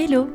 [0.00, 0.30] Hello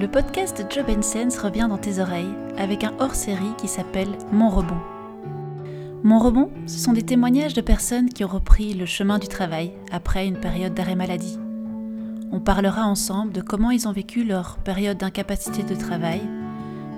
[0.00, 4.80] Le podcast Job Sense revient dans tes oreilles avec un hors-série qui s'appelle Mon rebond.
[6.02, 9.72] Mon rebond, ce sont des témoignages de personnes qui ont repris le chemin du travail
[9.92, 11.38] après une période d'arrêt maladie.
[12.32, 16.22] On parlera ensemble de comment ils ont vécu leur période d'incapacité de travail,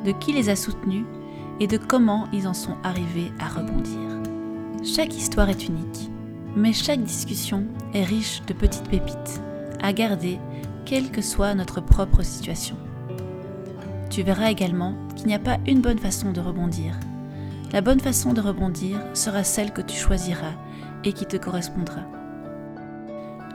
[0.04, 1.06] de qui les a soutenus
[1.58, 3.98] et de comment ils en sont arrivés à rebondir.
[4.84, 6.08] Chaque histoire est unique,
[6.54, 9.40] mais chaque discussion est riche de petites pépites
[9.82, 10.38] à garder
[10.86, 12.76] quelle que soit notre propre situation.
[14.08, 16.94] Tu verras également qu'il n'y a pas une bonne façon de rebondir.
[17.72, 20.54] La bonne façon de rebondir sera celle que tu choisiras
[21.04, 22.02] et qui te correspondra.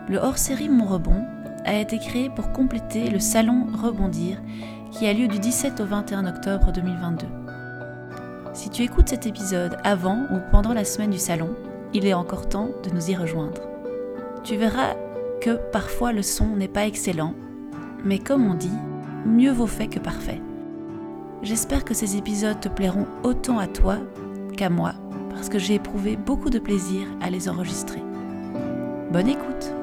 [0.09, 1.23] Le hors-série Mon Rebond
[1.63, 4.37] a été créé pour compléter le salon Rebondir
[4.91, 7.25] qui a lieu du 17 au 21 octobre 2022.
[8.53, 11.55] Si tu écoutes cet épisode avant ou pendant la semaine du salon,
[11.93, 13.61] il est encore temps de nous y rejoindre.
[14.43, 14.95] Tu verras
[15.41, 17.33] que parfois le son n'est pas excellent,
[18.05, 18.69] mais comme on dit,
[19.25, 20.39] mieux vaut fait que parfait.
[21.41, 23.97] J'espère que ces épisodes te plairont autant à toi
[24.55, 24.93] qu'à moi,
[25.31, 28.01] parce que j'ai éprouvé beaucoup de plaisir à les enregistrer.
[29.11, 29.73] Bonne écoute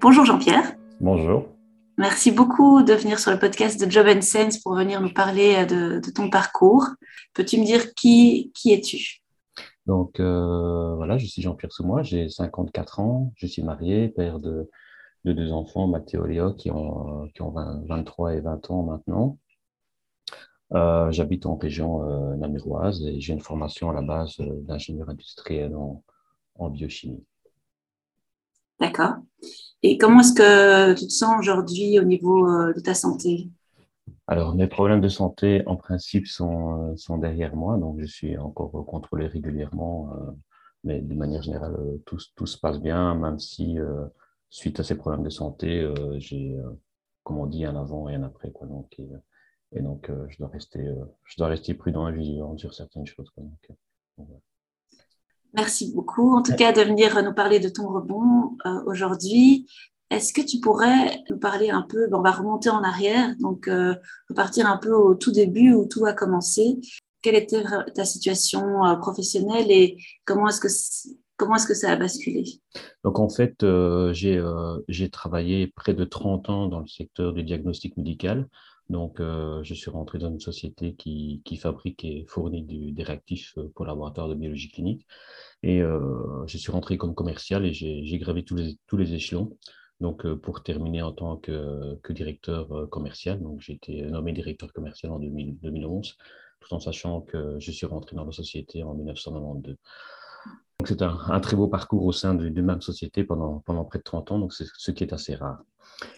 [0.00, 0.76] Bonjour Jean-Pierre.
[1.00, 1.55] Bonjour.
[1.98, 5.98] Merci beaucoup de venir sur le podcast de Job Sense pour venir nous parler de,
[6.14, 6.84] ton parcours.
[7.32, 9.22] Peux-tu me dire qui, qui es-tu?
[9.86, 14.68] Donc euh, voilà, je suis Jean-Pierre Soumois, j'ai 54 ans, je suis marié, père de,
[15.24, 17.54] de deux enfants, Mathéo et Léo, qui ont, qui ont
[17.88, 19.38] 23 et 20 ans maintenant.
[20.74, 25.74] Euh, j'habite en région euh, namuroise et j'ai une formation à la base d'ingénieur industriel
[25.74, 27.24] en biochimie.
[28.80, 29.14] D'accord.
[29.82, 33.48] Et comment est-ce que tu te sens aujourd'hui au niveau euh, de ta santé?
[34.26, 37.76] Alors, mes problèmes de santé, en principe, sont, euh, sont derrière moi.
[37.78, 40.12] Donc, je suis encore contrôlé régulièrement.
[40.14, 40.32] Euh,
[40.84, 43.76] mais de manière générale, tout, tout, se passe bien, même si,
[44.50, 46.56] suite à ces problèmes de santé, j'ai,
[47.24, 48.52] comme on dit, un avant et un après.
[48.52, 48.68] Quoi.
[48.68, 48.96] Donc,
[49.72, 50.88] et, donc, je, dois rester,
[51.24, 53.30] je dois rester prudent et vigilant sur certaines choses.
[53.30, 53.42] Quoi.
[55.56, 59.66] Merci beaucoup, en tout cas, de venir nous parler de ton rebond euh, aujourd'hui.
[60.10, 63.94] Est-ce que tu pourrais nous parler un peu, on va remonter en arrière, donc euh,
[64.28, 66.76] repartir un peu au tout début où tout a commencé.
[67.22, 67.64] Quelle était
[67.94, 69.96] ta situation euh, professionnelle et
[70.26, 70.68] comment est-ce que
[71.38, 72.44] comment est-ce que ça a basculé?
[73.02, 73.64] Donc en fait,
[74.12, 78.46] j'ai travaillé près de 30 ans dans le secteur du diagnostic médical.
[78.88, 83.84] Donc, je suis rentré dans une société qui, qui fabrique et fournit des réactifs pour
[83.84, 85.06] le laboratoire de biologie clinique.
[85.62, 89.56] Et euh, je suis rentré comme commercial et j'ai gravé tous les, tous les échelons.
[90.00, 94.32] Donc, euh, pour terminer en tant que, que directeur euh, commercial, donc j'ai été nommé
[94.32, 96.16] directeur commercial en 2011,
[96.60, 99.76] tout en sachant que je suis rentré dans la société en 1992.
[100.78, 103.98] Donc, c'est un, un, très beau parcours au sein de même société pendant, pendant près
[103.98, 105.64] de 30 ans, donc c'est ce qui est assez rare.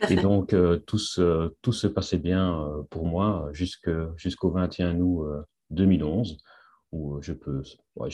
[0.09, 0.55] Et donc,
[0.87, 6.39] tout, se, tout se passait bien pour moi jusqu'au 21 août 2011
[6.93, 7.63] où euh, je peux,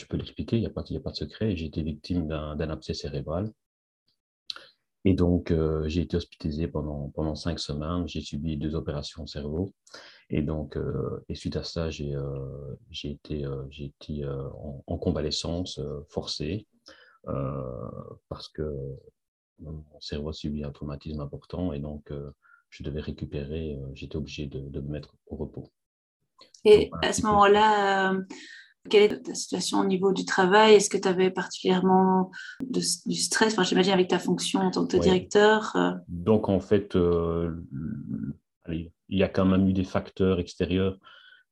[0.08, 1.56] peux l'expliquer, il n'y a, pas, de secret.
[1.56, 3.52] J'ai été victime d'un abcès cérébral.
[5.06, 8.08] Et donc, euh, j'ai été hospitalisé pendant, pendant cinq semaines.
[8.08, 9.74] J'ai subi deux opérations au cerveau.
[10.30, 12.14] Et donc, euh, et suite à ça, j'ai
[13.04, 14.24] été, j'ai été
[14.86, 16.66] en, convalescence forcée
[18.28, 18.62] parce que
[19.60, 22.12] mon cerveau a subi un traumatisme important et donc
[22.70, 23.78] je devais récupérer.
[23.94, 25.70] J'étais obligé de, de, me mettre au repos.
[26.64, 28.16] Et à ce moment-là,
[28.90, 30.74] quelle est ta situation au niveau du travail?
[30.74, 33.54] Est-ce que tu avais particulièrement du stress?
[33.54, 35.74] Enfin, J'imagine avec ta fonction en tant que directeur.
[35.76, 35.92] Euh.
[36.08, 37.54] Donc, en fait, euh,
[38.68, 40.98] il y a quand même eu des facteurs extérieurs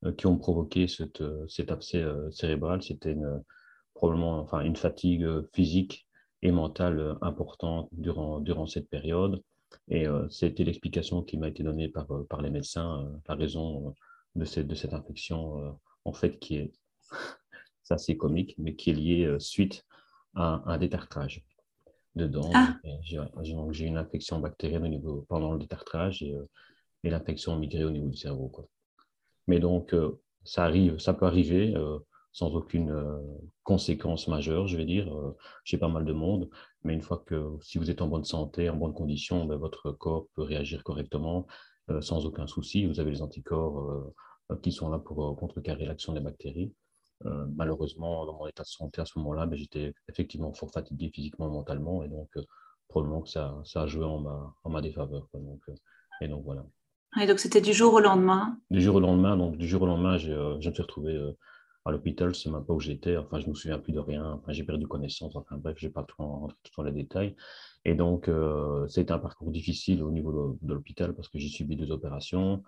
[0.04, 2.82] euh, qui ont provoqué cette, cet abcès cérébral.
[2.82, 3.16] C'était
[3.94, 6.06] probablement enfin, une fatigue physique
[6.42, 9.42] et mentale importante durant, durant cette période.
[9.88, 13.94] Et c'était l'explication qui m'a été donnée par, par les médecins, la raison
[14.34, 16.72] de cette, de cette infection, en fait, qui est
[17.82, 19.84] c'est assez comique, mais qui est lié euh, suite
[20.34, 21.44] à un détartrage
[22.14, 22.50] dedans.
[22.54, 22.76] Ah.
[23.02, 26.48] J'ai une infection bactérienne au niveau, pendant le détartrage et, euh,
[27.04, 28.48] et l'infection a migré au niveau du cerveau.
[28.48, 28.66] Quoi.
[29.46, 31.74] Mais donc, euh, ça arrive, ça peut arriver
[32.32, 32.94] sans aucune
[33.62, 35.12] conséquence majeure, je vais dire.
[35.64, 36.48] J'ai pas mal de monde,
[36.82, 39.92] mais une fois que si vous êtes en bonne santé, en bonne condition, ben, votre
[39.92, 41.46] corps peut réagir correctement
[42.00, 42.86] sans aucun souci.
[42.86, 44.12] Vous avez les anticorps
[44.62, 46.72] qui sont là pour contrecarrer l'action des bactéries.
[47.26, 51.10] Euh, malheureusement, dans mon état de santé à ce moment-là, ben, j'étais effectivement fort fatigué
[51.14, 52.42] physiquement, mentalement, et donc euh,
[52.88, 55.28] probablement que ça, ça, a joué en ma, en ma défaveur.
[55.34, 55.74] Donc, euh,
[56.20, 56.64] et donc voilà.
[57.20, 58.56] Et donc c'était du jour au lendemain?
[58.70, 61.18] Du jour au lendemain, donc du jour au lendemain, je me suis retrouvé
[61.84, 64.52] à l'hôpital, c'est même pas où j'étais, enfin je me souviens plus de rien, enfin
[64.52, 67.34] j'ai perdu connaissance, enfin bref, je vais pas trop rentrer dans les détails.
[67.84, 71.76] Et donc, euh, c'était un parcours difficile au niveau de, l'hôpital parce que j'ai subi
[71.76, 72.62] deux opérations.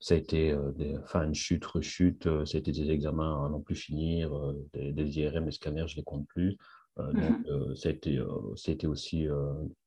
[0.00, 3.46] Ça a été euh, des, enfin, une chute, rechute, euh, ça a été des examens
[3.46, 6.58] à non plus finir, euh, des, des, IRM, des scanners, je ne les compte plus.
[6.98, 7.74] Donc, mhm.
[7.74, 8.22] ça, a été,
[8.56, 9.26] ça a été aussi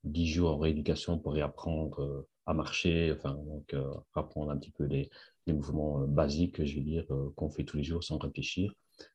[0.04, 3.75] dix jours en rééducation pour réapprendre à marcher, enfin, donc
[4.13, 5.09] apprendre un petit peu les,
[5.47, 7.06] les mouvements basiques, je vais dire,
[7.36, 8.74] qu'on fait tous les jours sans réfléchir.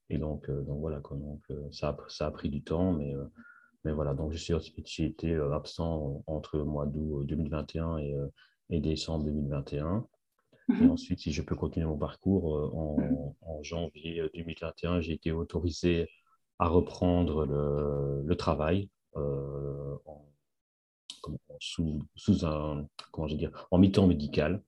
[0.08, 1.42] Et donc, donc voilà, quoi, donc,
[1.72, 3.14] ça, a, ça a pris du temps, mais
[3.84, 8.26] mais voilà, donc j'ai été euh, absent entre le mois d'août 2021 et, euh,
[8.68, 10.06] et, décembre 2021.
[10.68, 10.90] Et mhm.
[10.90, 16.08] ensuite, si je peux continuer mon parcours, euh, en, en, janvier 2021, j'ai été autorisé
[16.58, 20.24] à reprendre le, le travail en,
[21.58, 22.00] sous,
[22.42, 24.62] un, comment je dire, en mi-temps médical.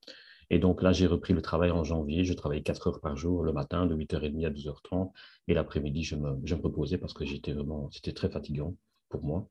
[0.51, 2.25] Et donc là, j'ai repris le travail en janvier.
[2.25, 5.11] Je travaillais 4 heures par jour le matin, de 8h30 à 12h30.
[5.49, 8.77] Et l'après-midi, je me, je me reposais parce que j'étais vraiment, c'était très fatigant
[9.09, 9.49] pour moi.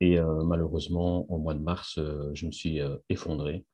[0.00, 3.64] Et euh, malheureusement, au mois de mars, euh, je me suis euh, effondré.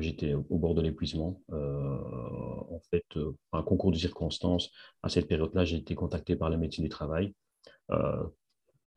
[0.00, 1.40] J'étais au bord de l'épuisement.
[1.50, 3.06] en fait,
[3.52, 4.70] un concours de circonstances,
[5.02, 7.32] à cette période-là, j'ai été contacté par la médecine du travail,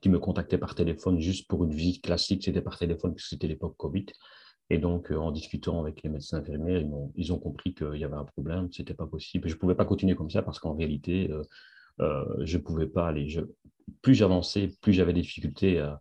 [0.02, 2.44] qui me contactait par téléphone juste pour une visite classique.
[2.44, 4.08] C'était par téléphone, puisque c'était l'époque Covid.
[4.70, 8.04] Et donc, en discutant avec les médecins infirmiers, ils ont, ils ont compris qu'il y
[8.04, 9.50] avait un problème, c'était pas possible.
[9.50, 11.30] Je ne pouvais pas continuer comme ça parce qu'en réalité,
[12.00, 13.28] je ne pouvais pas aller.
[13.28, 13.42] Je,
[14.02, 16.00] plus j'avançais, plus j'avais des difficultés à,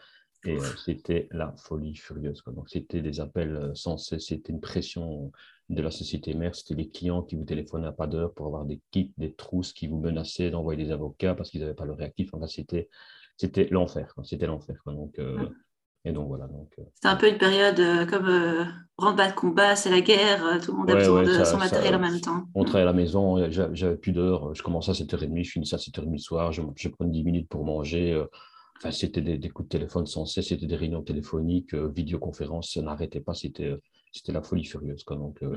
[0.44, 2.42] et c'était la folie furieuse.
[2.46, 5.32] Donc, c'était des appels sans cesse, c'était une pression
[5.68, 8.64] de la société mère, c'était les clients qui vous téléphonaient à pas d'heure pour avoir
[8.64, 11.92] des kits, des trousses qui vous menaçaient d'envoyer des avocats parce qu'ils n'avaient pas le
[11.92, 12.32] réactif.
[12.32, 12.88] Enfin, c'était,
[13.36, 14.14] c'était l'enfer.
[14.24, 14.80] C'était l'enfer.
[14.86, 15.48] Donc, euh,
[16.04, 16.46] et donc voilà.
[16.46, 20.00] Donc, euh, C'était un peu une période euh, comme euh, bas de combat, c'est la
[20.00, 22.44] guerre, tout le monde a besoin de son matériel en même temps.
[22.54, 24.54] On travaillait à la maison, j'avais plus d'heures.
[24.54, 27.48] Je commençais à 7h30, je finissais à 7h30 le soir, je, je prenais 10 minutes
[27.48, 28.22] pour manger.
[28.78, 33.20] Enfin, c'était des, coups de téléphone sans cesse, c'était des réunions téléphoniques, vidéoconférences, ça n'arrêtait
[33.20, 33.76] pas, c'était
[34.12, 35.04] c'était la folie furieuse.
[35.04, 35.16] Quoi.
[35.16, 35.56] Donc, euh,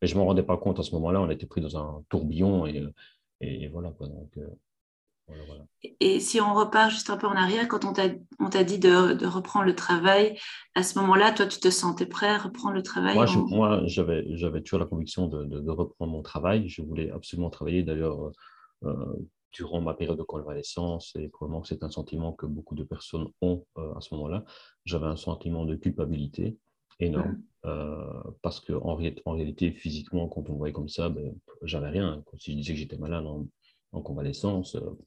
[0.00, 2.04] Et je ne me rendais pas compte à ce moment-là, on était pris dans un
[2.08, 2.84] tourbillon et,
[3.40, 3.90] et, voilà.
[3.90, 4.08] Quoi.
[4.08, 4.48] Donc, euh,
[5.26, 5.64] voilà,
[6.00, 9.26] Et si on repart juste un peu en arrière, quand on t'a dit de, de,
[9.26, 10.38] reprendre le travail,
[10.74, 13.16] à ce moment-là, toi, tu te sentais prêt à reprendre le travail
[13.48, 16.68] Moi, j'avais toujours la conviction de, de, reprendre mon travail.
[16.68, 17.82] Je voulais absolument travailler.
[17.82, 18.30] D'ailleurs,
[18.84, 18.94] euh,
[19.52, 23.28] durant ma période de convalescence, et probablement que c'est un sentiment que beaucoup de personnes
[23.40, 24.44] ont à ce moment-là,
[24.84, 26.56] j'avais un sentiment de culpabilité
[27.00, 27.32] énorme.
[27.32, 27.42] Mmh.
[27.64, 32.24] Euh, parce qu'en en, réalité, physiquement, quand on me voyait comme ça, ben, j'avais rien.
[32.38, 33.24] Si je disais que j'étais malade
[33.92, 34.98] en, convalescence, euh,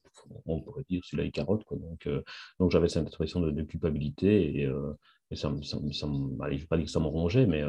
[0.45, 1.63] on pourrait dire celui-là est carotte.
[1.65, 1.77] Quoi.
[1.77, 2.21] Donc, euh,
[2.59, 4.69] donc j'avais cette impression de, culpabilité et,
[5.31, 7.63] et ça, ça, ça, je vais pas dire que ça me rongeait, mais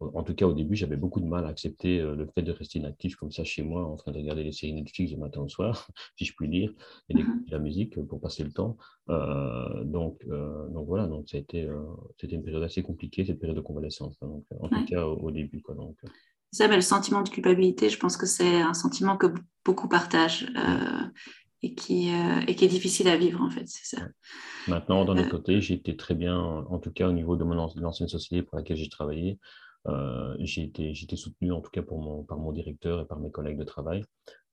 [0.00, 2.52] en tout cas, au début, j'avais beaucoup de mal à accepter euh, le fait de
[2.52, 5.40] rester inactif comme ça chez moi, en train de regarder les séries Netflix du matin
[5.40, 6.72] au soir, si je puis dire,
[7.08, 7.50] et d'écouter mhm.
[7.50, 8.76] la musique pour passer le temps.
[9.08, 11.66] Euh, donc, euh, donc voilà, donc ça a été,
[12.20, 15.30] c'était une période assez compliquée, cette période de convalescence, hein, donc, en tout cas au,
[15.30, 15.62] début.
[15.62, 15.96] Quoi, donc.
[16.56, 19.26] Ça, mais le sentiment de culpabilité, je pense que c'est un sentiment que
[19.62, 20.46] beaucoup partagent.
[21.62, 22.08] et qui,
[22.48, 24.02] et qui est difficile à vivre, en fait, c'est ça.
[24.66, 27.58] Maintenant, d'un autre côté, j'ai été très bien, en tout cas au niveau de mon
[27.58, 29.38] ancienne société pour laquelle j'ai travaillé,
[30.38, 33.30] j'ai été, été, soutenu en tout cas pour mon, par mon directeur et par mes
[33.30, 34.02] collègues de travail.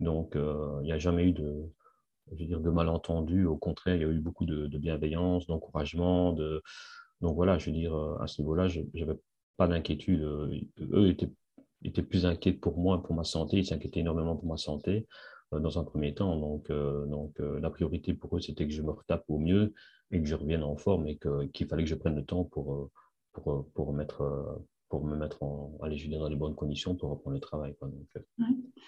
[0.02, 1.72] Donc, il n'y a jamais eu de,
[2.34, 3.46] je veux dire, de malentendus.
[3.46, 6.34] Au contraire, il y a eu beaucoup de, bienveillance, d'encouragement.
[6.34, 6.62] De...
[7.22, 9.18] Donc voilà, je veux dire, à ce niveau-là, je n'avais
[9.56, 10.22] pas d'inquiétude.
[10.22, 11.30] Eux étaient,
[11.84, 13.58] étaient, plus inquiets pour moi, pour ma santé.
[13.58, 15.08] Ils s'inquiétaient énormément pour ma santé
[15.52, 16.36] dans un premier temps.
[16.38, 19.74] Donc, donc la priorité pour eux, c'était que je me retape au mieux
[20.12, 21.20] et que je revienne en forme et
[21.54, 24.64] qu'il fallait que je prenne le temps pour mettre
[24.94, 27.74] pour me mettre en, aller dans les bonnes conditions pour reprendre le travail.
[27.82, 27.88] Euh,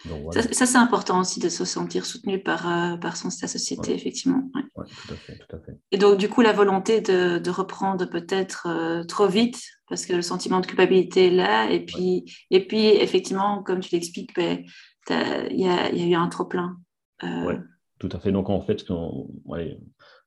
[0.08, 3.96] donc, Ça, c'est important aussi de se sentir soutenu par, euh, par son, sa société,
[3.96, 4.44] effectivement.
[4.76, 5.80] Tout à, fait, tout à fait.
[5.90, 9.60] Et donc, du coup, la volonté de, de reprendre peut-être euh, trop vite,
[9.90, 13.96] parce que le sentiment de culpabilité est là, et puis, et puis effectivement, comme tu
[13.96, 14.64] l'expliques, ben,
[15.10, 16.78] il y, a, y, a eu un trop-plein.
[17.24, 17.56] Oui,
[17.98, 18.32] tout à fait.
[18.32, 18.86] Donc, en fait,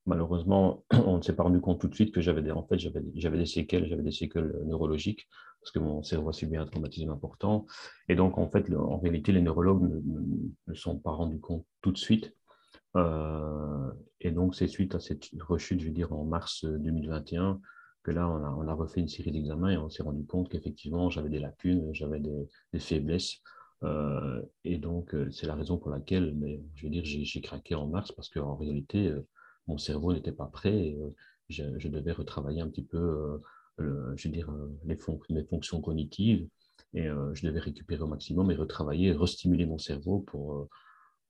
[0.09, 2.79] malheureusement, on ne s'est pas rendu compte tout de suite que j'avais des, en fait,
[2.79, 5.29] j'avais des séquelles, j'avais des séquelles neurologiques
[5.61, 7.67] parce que mon cerveau a subi un traumatisme important.
[8.09, 10.03] Et donc, en fait, en réalité, les neurologues
[10.67, 12.35] ne, sont pas rendus compte tout de suite.
[12.97, 17.61] Euh, et donc, c'est suite à cette rechute, je veux dire, en mars 2021,
[18.03, 20.49] que là, on a, on a refait une série d'examens et on s'est rendu compte
[20.49, 23.43] qu'effectivement, j'avais des lacunes, j'avais des, faiblesses.
[23.83, 27.75] Euh, et donc, euh, c'est la raison pour laquelle, mais, je veux dire, j'ai craqué
[27.75, 29.13] en mars parce qu'en réalité,
[29.69, 30.97] mon cerveau n'était pas prêt.
[31.49, 33.41] je, je, devais retravailler un petit peu
[33.79, 36.49] je veux dire, euh, les, fonctions cognitives.
[36.95, 40.69] Et euh, je devais récupérer au maximum et retravailler, restimuler mon cerveau pour, euh,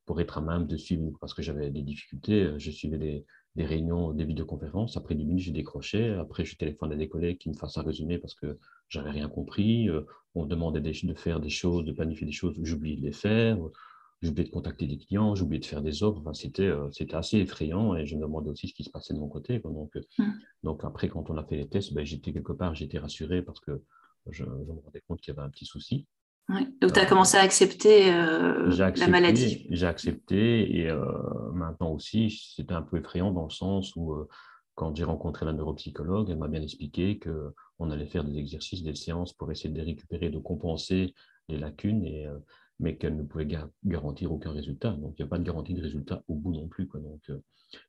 [0.06, 2.52] pour être à même de suivre, parce que j'avais des difficultés.
[2.58, 2.98] Je suivais
[3.56, 4.96] des, réunions, des vidéoconférences.
[4.96, 6.10] Après 10 minutes, j'ai décroché.
[6.14, 9.28] Après, je téléphone à des collègues qui me fassent un résumé parce que j'avais rien
[9.28, 9.88] compris.
[10.34, 13.58] On demandait de faire des choses, de planifier des choses, j'oubliais de les faire
[14.22, 16.20] j'ai oublié de contacter des clients, j'ai oublié de faire des offres.
[16.20, 19.14] Enfin, c'était, euh, c'était assez effrayant et je me demandais aussi ce qui se passait
[19.14, 19.60] de mon côté.
[19.60, 20.24] Donc, euh, mmh.
[20.64, 23.60] donc après, quand on a fait les tests, ben, j'étais quelque part, j'étais rassuré parce
[23.60, 23.82] que
[24.30, 26.06] je, me rendais compte qu'il y avait un petit souci.
[26.80, 29.66] Donc, tu as commencé à accepter, euh, la maladie.
[29.70, 30.90] J'ai accepté et
[31.52, 34.16] maintenant aussi, c'était un peu effrayant dans le sens où
[34.74, 38.94] quand j'ai rencontré la neuropsychologue, elle m'a bien expliqué qu'on allait faire des exercices, des
[38.94, 41.12] séances pour essayer de récupérer, de compenser
[41.48, 42.02] les lacunes.
[42.02, 42.26] Et,
[42.80, 43.48] mais qu'elle ne pouvait
[43.84, 44.92] garantir aucun résultat.
[44.92, 46.86] Donc, il n'y a pas de garantie de résultat au bout non plus.
[46.86, 47.00] Quoi.
[47.00, 47.42] Donc, euh,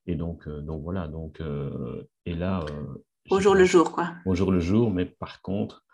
[0.06, 1.06] et donc, euh, donc, voilà.
[1.06, 2.64] Donc, euh, et là.
[3.30, 4.14] au jour le jour, quoi.
[4.26, 5.84] Au jour le jour, mais par contre,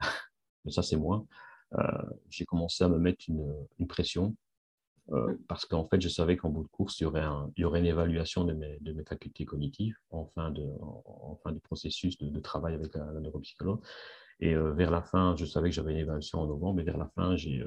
[0.64, 1.26] mais ça c'est moi,
[2.30, 4.34] j'ai commencé à me mettre une, une pression
[5.08, 5.34] mm.
[5.46, 7.64] parce qu'en fait, je savais qu'en bout de course, il y aurait, un, il y
[7.66, 11.60] aurait une évaluation de mes, de mes facultés cognitives en fin, de, en, fin du
[11.60, 13.82] processus de, travail avec la, neuropsychologue.
[14.40, 17.08] Et vers la fin, je savais que j'avais une évaluation en novembre, mais vers la
[17.08, 17.62] fin, j'ai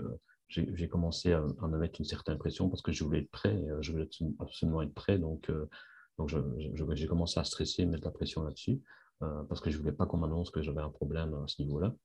[0.52, 3.82] j'ai commencé à, me mettre une certaine pression parce que je voulais être prêt, euh,
[3.82, 4.08] je voulais
[4.40, 5.18] absolument être prêt.
[5.18, 5.70] Donc, euh,
[6.18, 6.30] donc
[6.96, 8.82] j'ai commencé à stresser, mettre la pression là-dessus
[9.24, 11.62] euh, parce que je ne voulais pas qu'on m'annonce que j'avais un problème à ce
[11.62, 11.96] niveau-là.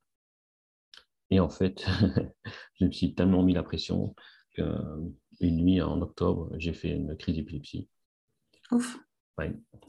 [1.30, 1.84] Et en fait,
[2.74, 4.14] je me suis tellement mis la pression
[4.52, 7.88] qu'une nuit en octobre, j'ai fait une crise d'épilepsie.
[8.70, 8.98] Ouf.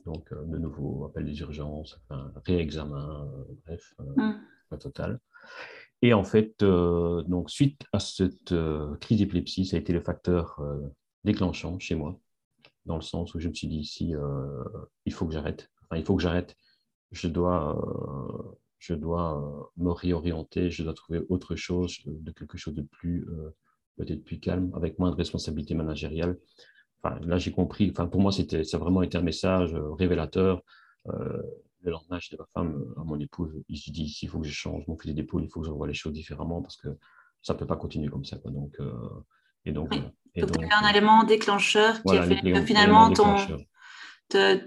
[0.06, 2.00] donc, de nouveau, appel des urgences,
[2.46, 3.32] réexamen,
[3.66, 4.34] bref, mmh.
[4.72, 5.20] la totale.
[6.02, 10.02] Et en fait, euh, donc, suite à cette euh, crise d'épilepsie, ça a été le
[10.02, 10.80] facteur euh,
[11.24, 12.20] déclenchant chez moi,
[12.86, 13.90] dans le sens où je me suis dit
[15.06, 15.70] il faut que j'arrête.
[15.84, 16.56] Enfin, il faut que j'arrête.
[17.12, 22.82] Je dois, je dois me réorienter, je dois trouver autre chose, de quelque chose de
[22.82, 23.26] plus,
[23.96, 26.38] peut-être plus calme, avec moins de responsabilité managériale.
[27.02, 27.90] Enfin, là, j'ai compris.
[27.92, 30.62] Enfin, pour moi, ça a vraiment été un message révélateur
[31.84, 34.54] le lendemain, de ma femme, à mon épouse, il se dit, il faut que je
[34.54, 36.90] change mon fusil d'épaule, il faut que je vois les choses différemment parce que
[37.42, 38.38] ça ne peut pas continuer comme ça.
[38.38, 38.52] Quoi.
[38.52, 38.92] Donc, euh,
[39.66, 43.36] et donc, y a un élément déclencheur qui a fait que finalement, ton,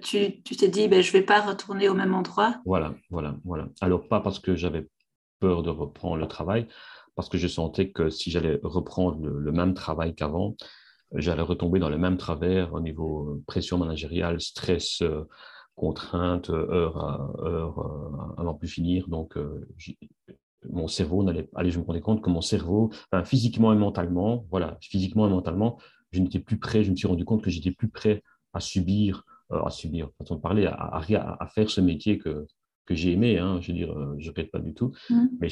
[0.02, 2.56] tu, tu t'es dit, ben, je ne vais pas retourner au même endroit.
[2.64, 3.68] Voilà, voilà, voilà.
[3.80, 4.86] Alors, pas parce que j'avais
[5.38, 6.68] peur de reprendre le travail,
[7.14, 10.54] parce que je sentais que si j'allais reprendre le, même travail qu'avant,
[11.14, 15.26] j'allais retomber dans le même travers au niveau euh, pression managériale, stress, euh,
[15.76, 19.08] contraintes, heure à heure à n'en plus finir.
[19.08, 19.66] Donc, euh,
[20.68, 21.48] mon cerveau n'allait.
[21.54, 22.90] Allez, je me rendais compte que mon cerveau,
[23.24, 25.78] physiquement et mentalement, voilà, physiquement et mentalement,
[26.12, 26.84] je n'étais plus prêt.
[26.84, 28.22] Je me suis rendu compte que j'étais plus prêt
[28.52, 32.46] à subir, euh, à subir, façon de parler, à, à, à, faire ce métier que,
[32.84, 33.38] que j'ai aimé.
[33.38, 34.92] Hein, je veux dire, euh, je ne répète pas du tout.
[35.08, 35.26] Mmh.
[35.40, 35.48] Mais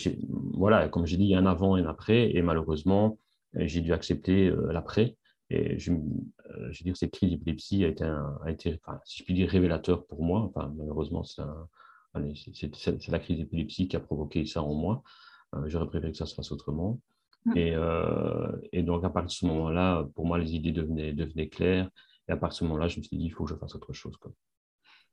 [0.53, 2.35] voilà, comme j'ai dit, il y a un avant et un après.
[2.37, 3.19] Et malheureusement,
[3.55, 5.17] j'ai dû accepter l'après.
[5.51, 5.97] Et je, euh,
[6.71, 9.49] je veux dire, cette crise d'épilepsie a été, a été enfin, si je puis dire,
[9.49, 10.41] révélateur pour moi.
[10.41, 11.43] Enfin, malheureusement, c'est
[12.15, 15.03] la crise d'épilepsie qui a provoqué ça en moi.
[15.55, 17.01] Euh, j'aurais préféré que ça se fasse autrement.
[17.47, 17.57] Mm.
[17.57, 21.49] Et, euh, et, donc, à partir de ce moment-là, pour moi, les idées devenaient, devenaient
[21.49, 21.89] claires.
[22.29, 23.75] Et à partir de ce moment-là, je me suis dit, il faut que je fasse
[23.75, 24.19] autre chose.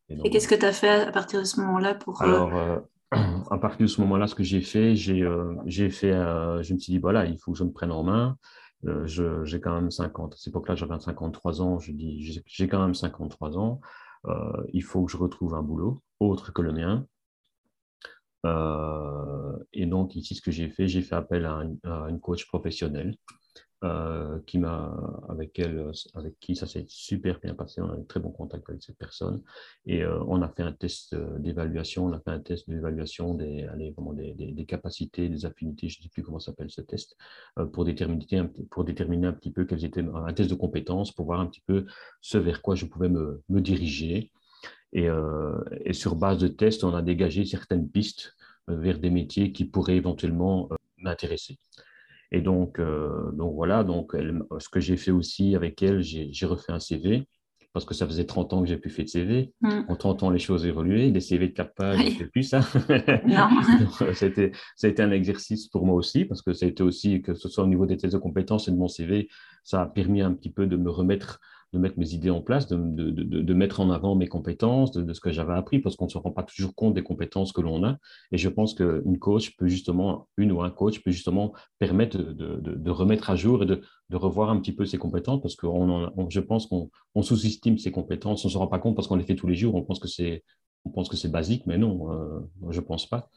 [0.10, 2.22] Et, qu'est-ce que tu as fait à partir de ce moment-là pour...
[2.22, 2.52] Alors,
[3.12, 5.22] à partir de ce moment-là, ce que j'ai fait, j'ai
[5.90, 8.38] fait, je me suis dit, voilà, il faut que je me prenne en main.
[8.84, 11.80] J'ai quand même 50, à cette époque-là, j'avais 53 ans.
[11.80, 13.82] Je dis, j'ai quand même 53 ans.
[14.74, 17.06] il faut que je retrouve un boulot autre que le mien.
[18.46, 21.64] Euh, et donc, ici, ce que j'ai fait, j'ai fait appel à,
[22.10, 23.16] une coach professionnelle
[23.84, 24.96] euh, qui m'a,
[25.30, 27.82] avec, elle, avec qui ça s'est super bien passé.
[27.82, 29.44] On a eu très bon contact avec cette personne.
[29.86, 32.06] Et euh, on a fait un test d'évaluation.
[32.06, 36.10] On a fait un test d'évaluation des, des, des, capacités, des affinités, je ne sais
[36.10, 37.16] plus comment s'appelle ce test,
[37.74, 41.40] pour, déterminer, pour déterminer un petit peu quels étaient, un test de compétences, pour voir
[41.40, 41.86] un petit peu
[42.22, 44.32] ce vers quoi je pouvais me, me diriger.
[44.96, 48.36] Euh, et, sur base de tests, on a dégagé certaines pistes
[48.70, 51.58] euh, vers des métiers qui pourraient éventuellement euh, m'intéresser.
[52.36, 54.14] Et donc, donc voilà, donc
[54.60, 57.30] ce que j'ai fait aussi avec elle, j'ai refait un CV
[57.72, 59.54] parce que ça faisait 30 ans que j'ai plus fait de CV.
[59.62, 59.82] Mm.
[59.90, 61.12] En 30 ans, les choses évolué.
[61.12, 62.62] Les CV de 4 pages, je ne fais plus ça.
[64.14, 67.22] C'était, ça a été un exercice pour moi aussi, parce que ça a été aussi,
[67.22, 69.30] que ce soit au niveau des tests de compétences et de mon CV,
[69.64, 71.40] ça a permis un petit peu de me remettre
[71.76, 75.14] de mettre mes idées en place, de, de, de, mettre en avant mes compétences, de,
[75.14, 77.62] ce que j'avais appris, parce qu'on ne se rend pas toujours compte des compétences que
[77.62, 77.98] l'on a.
[78.32, 82.90] Et je pense qu'une coach peut justement, une ou un coach peut justement permettre de,
[82.90, 83.82] remettre à jour et de,
[84.14, 86.90] revoir un petit peu ses compétences, parce que on, je pense qu'on
[87.22, 89.56] sous-estime ses compétences, on ne se rend pas compte parce qu'on les fait tous les
[89.56, 90.44] jours, on pense que c'est
[90.86, 92.40] on pense que c'est basique, mais non, euh,
[92.70, 93.30] je ne pense pas.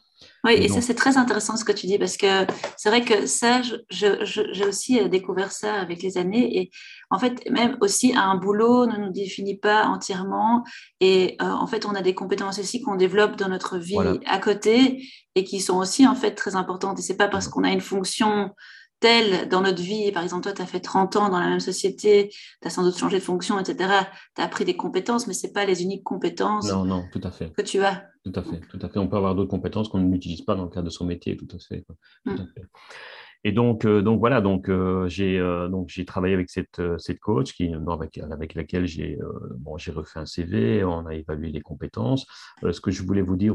[0.45, 2.47] Oui, et, ça c'est très intéressant ce que tu dis parce que
[2.77, 3.61] c'est vrai que ça,
[3.91, 6.59] j'ai aussi euh, découvert ça avec les années.
[6.59, 6.71] Et
[7.11, 10.65] en fait même aussi un boulot ne nous définit pas entièrement.
[11.01, 13.97] Et euh, en fait on a des compétences aussi qu'on développe dans notre vie
[14.27, 16.99] à côté et qui sont aussi en fait très importantes.
[16.99, 18.51] Et c'est pas parce qu'on a une fonction
[19.01, 21.61] telle dans notre vie, par exemple, toi, tu as fait 30 ans dans la même
[21.61, 23.93] société, tu as sans doute changé de fonction, etc.
[24.35, 27.31] Tu as appris des compétences, mais ce pas les uniques compétences non, non, tout à
[27.31, 27.53] fait.
[27.53, 28.05] que tu as.
[28.25, 28.99] Tout à fait, tout à fait.
[28.99, 31.49] On peut avoir d'autres compétences qu'on n'utilise pas dans le cadre de son métier, tout
[31.55, 31.85] à fait.
[32.25, 32.49] Tout à mm.
[33.45, 37.21] Et donc, euh, donc voilà, donc euh, j'ai euh, donc j'ai travaillé avec cette cette
[37.21, 39.19] coach qui avec, avec laquelle j'ai
[39.59, 42.27] bon j'ai refait un CV, on a évalué les compétences.
[42.63, 43.55] ce que je voulais vous dire,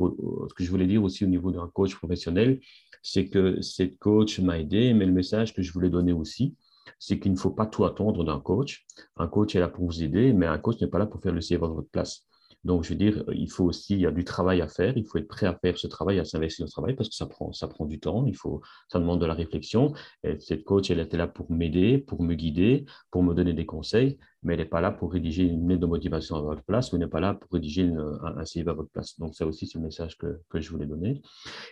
[0.50, 2.60] ce que je voulais dire aussi au niveau d'un coach professionnel,
[3.02, 6.56] c'est que cette coach m'a aidé, mais le message que je voulais donner aussi,
[7.00, 8.86] c'est qu'il ne faut pas tout attendre d'un coach.
[9.18, 11.34] Un coach est là pour vous aider, mais un coach n'est pas là pour faire
[11.34, 12.26] le CV à votre place.
[12.64, 15.06] Donc, je veux dire, il faut aussi, il y a du travail à faire, il
[15.06, 17.26] faut être prêt à faire ce travail, à s'investir dans ce travail parce que ça
[17.26, 19.94] prend, ça prend du temps, il faut, ça demande de la réflexion.
[20.24, 23.66] Et cette coach, elle était là pour m'aider, pour me guider, pour me donner des
[23.66, 26.92] conseils, mais elle n'est pas là pour rédiger une lettre de motivation à votre place
[26.92, 29.20] ou elle n'est pas là pour rédiger un, CV à votre place.
[29.20, 31.22] Donc, ça aussi, c'est le message que, que, je voulais donner.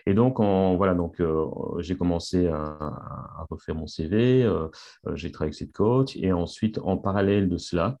[0.06, 1.46] Et donc, en, voilà, donc euh,
[1.78, 4.68] j'ai commencé à, à, refaire mon CV, euh,
[5.06, 7.98] euh, j'ai travaillé avec cette coach et ensuite, en parallèle de cela,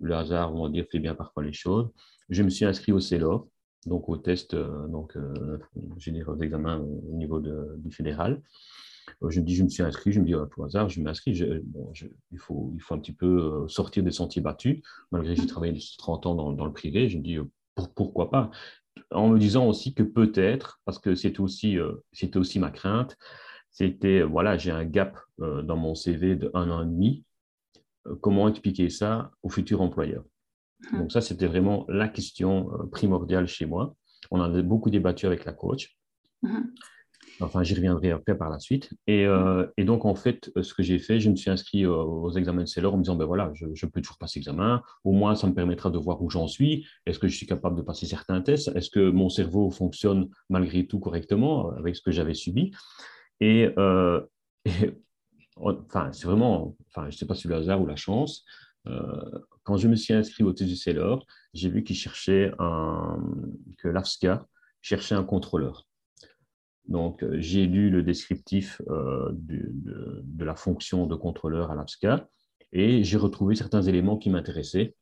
[0.00, 1.90] le hasard, on va dire, fait bien parfois les choses.
[2.28, 3.48] Je me suis inscrit au CELOR,
[3.86, 8.42] donc au test, euh, donc, euh, des examens au niveau du fédéral.
[9.22, 11.42] Euh, je me dis, je me suis inscrit, je me dis, au hasard, je m'inscris.
[11.64, 11.92] Bon,
[12.30, 15.78] il, faut, il faut un petit peu sortir des sentiers battus, malgré que j'ai travaillé
[15.98, 17.08] 30 ans dans, le privé.
[17.08, 17.38] Je me dis,
[17.94, 18.50] pourquoi pas?
[19.10, 21.78] En me disant aussi que peut-être, parce que c'était aussi,
[22.12, 23.16] c'était aussi ma crainte,
[23.70, 27.27] c'était, voilà, j'ai un gap dans mon CV de un an et demi euh,
[28.20, 30.24] comment expliquer ça au futur employeur
[30.92, 31.00] hum.
[31.00, 33.94] Donc ça, c'était vraiment la question euh, primordiale chez moi.
[34.30, 35.96] On en a beaucoup débattu avec la coach.
[36.42, 36.72] Hum.
[37.40, 38.90] Enfin, j'y reviendrai après par la suite.
[39.06, 42.62] Et, euh, donc, en fait, ce que j'ai fait, je me suis inscrit aux examens
[42.62, 44.82] de Seller en me disant, ben voilà, je, peux toujours passer l'examen.
[45.04, 46.86] Au moins, ça me permettra de voir où j'en suis.
[47.06, 48.72] Est-ce que je suis capable de passer certains tests?
[48.74, 52.72] Est-ce que mon cerveau fonctionne malgré tout correctement avec ce que j'avais subi?
[53.40, 53.68] Et,
[54.64, 54.98] et
[55.60, 58.44] enfin, c'est vraiment, enfin, je ne sais pas si le hasard ou la chance.
[58.86, 60.96] Euh, quand je me suis inscrit au TGC
[61.52, 63.18] j'ai vu qu'ils cherchaient un,
[63.78, 64.46] que l'AFSCA
[64.80, 65.86] cherchait un contrôleur.
[66.86, 72.28] Donc, euh, j'ai lu le descriptif euh, de, de, la fonction de contrôleur à l'AFSCA
[72.72, 74.94] et j'ai retrouvé certains éléments qui m'intéressaient.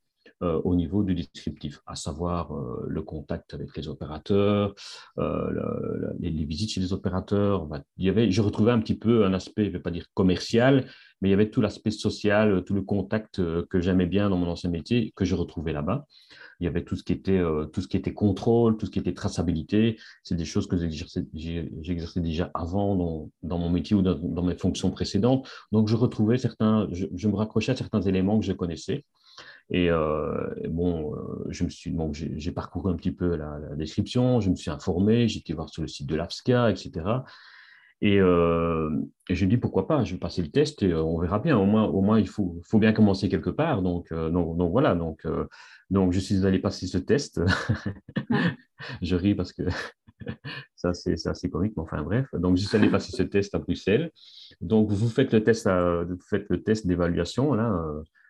[0.43, 4.75] Euh, au niveau du descriptif, à savoir euh, le contact avec les opérateurs,
[5.17, 7.67] euh, les, visites chez les opérateurs.
[7.97, 10.05] Il y avait, je retrouvais un petit peu un aspect, je ne vais pas dire
[10.13, 10.91] commercial,
[11.23, 14.49] mais il y avait tout l'aspect social, tout le contact que j'aimais bien dans mon
[14.49, 16.05] ancien métier, que je retrouvais là-bas.
[16.61, 18.99] Il y avait tout ce qui était, tout ce qui était contrôle, tout ce qui
[18.99, 19.99] était traçabilité.
[20.23, 24.91] C'est des choses que j'exerçais déjà avant dans, dans, mon métier ou dans, mes fonctions
[24.91, 25.49] précédentes.
[25.73, 29.05] Donc, je retrouvais certains, je me raccrochais à certains éléments que je connaissais.
[29.71, 34.41] Et, euh, bon, euh, je me suis, donc j'ai parcouru un petit peu la, description,
[34.41, 37.25] je me suis informé, j'ai été voir sur le site de l'AFSCA, etc.
[38.03, 38.91] Et, euh,
[39.29, 41.57] et je dis pourquoi pas, je vais passer le test et on verra bien.
[41.59, 43.83] Au moins, au moins il faut, faut bien commencer quelque part.
[43.83, 45.27] Donc, donc, donc, voilà, donc,
[45.91, 47.41] donc je suis allé passer ce test.
[49.03, 49.63] je ris parce que
[50.77, 52.29] ça, c'est assez comique, mais enfin bref.
[52.35, 54.13] Donc, je suis allé passer ce test à Bruxelles.
[54.61, 57.55] Donc, vous faites le test, vous faites le test d'évaluation.
[57.55, 57.75] Là,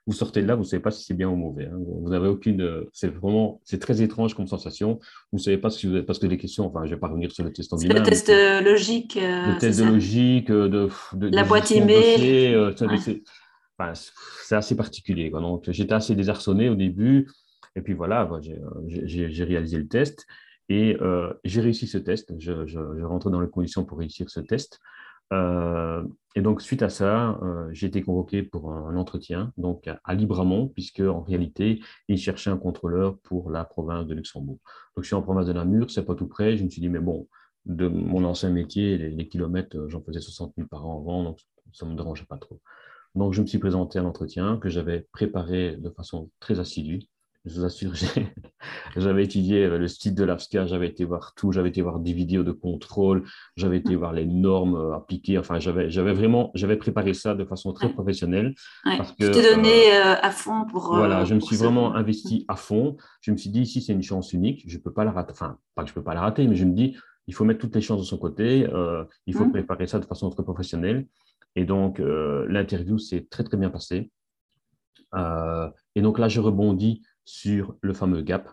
[0.07, 1.67] vous sortez de là, vous ne savez pas si c'est bien ou mauvais.
[1.67, 1.79] Hein.
[1.79, 2.85] Vous n'avez aucune.
[2.93, 3.61] C'est vraiment.
[3.65, 5.01] C'est très étrange comme sensation.
[5.33, 6.67] Vous ne savez pas si vous Parce que les questions.
[6.67, 7.99] Enfin, je ne vais pas revenir sur le test en lui-même.
[7.99, 8.31] Le test
[8.65, 9.17] logique.
[9.17, 12.65] Euh, le test de logique, euh, de, de, La boîte email.
[14.45, 15.31] C'est assez particulier.
[15.31, 17.29] Donc, j'étais assez désarçonné au début.
[17.75, 18.29] Et puis voilà,
[18.87, 20.27] j'ai réalisé le test.
[20.69, 22.33] Et euh, j'ai réussi ce test.
[22.39, 24.81] Je, je, rentrais dans les conditions pour réussir ce test.
[25.33, 30.15] Euh, et donc, suite à ça, euh, j'ai été convoqué pour un, entretien donc à,
[30.15, 34.59] Libramont, puisque en réalité, ils cherchaient un contrôleur pour la province de Luxembourg.
[34.97, 36.57] Donc, je suis en province de Namur, c'est pas tout près.
[36.57, 37.29] Je me suis dit, mais bon,
[37.65, 41.41] de mon ancien métier, les, kilomètres, j'en faisais 60 000 par an avant, donc
[41.73, 42.61] ça ne me dérangeait pas trop.
[43.15, 47.09] Donc, je me suis présenté à l'entretien que j'avais préparé de façon très assidue
[47.47, 47.93] je vous assure,
[49.01, 52.13] j'avais étudié euh, le site de l'AFSCA, j'avais été voir tout, j'avais été voir des
[52.13, 53.25] vidéos de contrôle,
[53.57, 57.73] j'avais été voir les normes euh, appliquées, enfin, j'avais vraiment, j'avais préparé ça de façon
[57.73, 58.55] très professionnelle.
[58.85, 60.95] Parce que, tu t'es donné euh, à fond pour...
[60.95, 62.97] Voilà, je me suis vraiment investi à fond.
[63.21, 65.33] Je me suis dit, ici, c'est une chance unique, je ne peux pas la rater,
[65.33, 67.45] enfin, pas que je ne peux pas la rater, mais je me dis, il faut
[67.45, 68.69] mettre toutes les chances de son côté,
[69.27, 69.53] il faut mmh.
[69.53, 71.07] préparer ça de façon très professionnelle.
[71.57, 74.11] Et donc, l'interview s'est très, très bien passée.
[75.15, 78.49] et donc là, je rebondis sur le fameux gap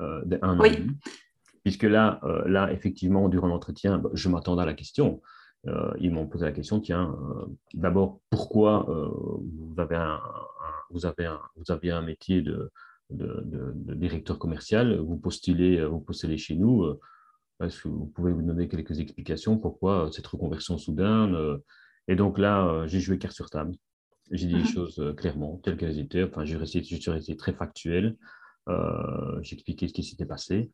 [0.00, 0.58] euh, an.
[1.62, 5.20] Puisque là, euh, là, effectivement, durant l'entretien, bah, je m'attendais à la question.
[5.66, 7.14] Euh, ils m'ont posé la question, tiens,
[7.74, 10.18] d'abord, pourquoi vous, avez un,
[10.90, 12.70] vous, avez un, vous avez un métier de,
[13.10, 16.86] de, directeur commercial, vous postulez, vous postulez chez nous,
[17.62, 21.36] est-ce que vous pouvez vous donner quelques explications pourquoi cette reconversion soudaine
[22.08, 23.74] Et donc là, j'ai joué carte sur table.
[24.30, 24.66] J'ai dit les mhm.
[24.66, 26.24] choses clairement, telles qu'elles étaient.
[26.24, 28.16] Enfin, je suis resté très factuel.
[28.68, 30.70] Euh, j'ai expliqué ce qui s'était passé.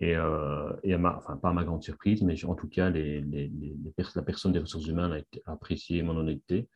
[0.00, 3.48] Et, euh, et enfin, pas à ma grande surprise, mais en tout cas, les, les,
[3.48, 3.76] les,
[4.14, 6.68] la personne des ressources humaines a, apprécié mon honnêteté.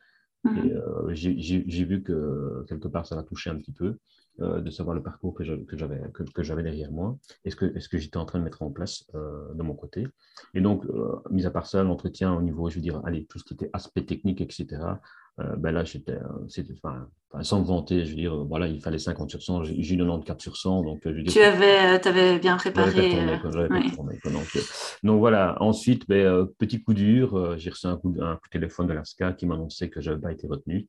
[0.43, 0.57] Mhm.
[0.57, 3.97] Et euh, j'ai vu que quelque part, ça l'a touché un petit peu.
[4.39, 7.65] Euh, de savoir le parcours que j'avais que, que j'avais derrière moi est ce que,
[7.65, 10.07] est -ce que j'étais en train de mettre en place de mon côté?
[10.53, 10.85] Et donc,
[11.29, 13.69] mis à part ça, l'entretien au niveau, je veux dire, allez, tout ce qui était
[13.73, 14.65] aspect technique, etc.,
[15.37, 16.17] ben là, j'étais,
[16.83, 17.07] enfin,
[17.41, 20.41] sans me vanter, je veux dire, voilà, il fallait 50 sur 100, j'ai eu 94
[20.41, 20.83] sur 100.
[20.83, 23.15] Donc, je veux dire, tu avais, avais bien préparé.
[25.03, 28.87] donc, voilà, ensuite, ben, petit coup dur, j'ai reçu un coup, un coup de téléphone
[28.87, 30.87] de l'ASCA qui m'annonçait que je n'avais pas été retenu.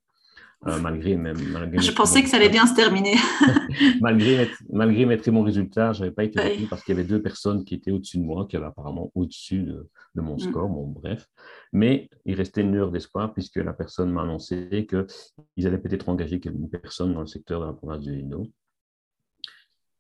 [0.69, 3.17] Euh, malgré, même, Je pensais que ça allait bien se terminer.
[4.01, 7.09] malgré, malgré mes très bons résultats, je n'avais pas été retenu parce qu'il y avait
[7.09, 10.41] deux personnes qui étaient au-dessus de moi, qui avaient apparemment au-dessus de, de, mon mm.
[10.41, 11.27] score, bon, bref.
[11.73, 16.41] Mais il restait une heure d'espoir puisque la personne m'a annoncé qu'ils allaient peut-être engager
[16.45, 18.47] une personne dans le secteur de la province de Lino.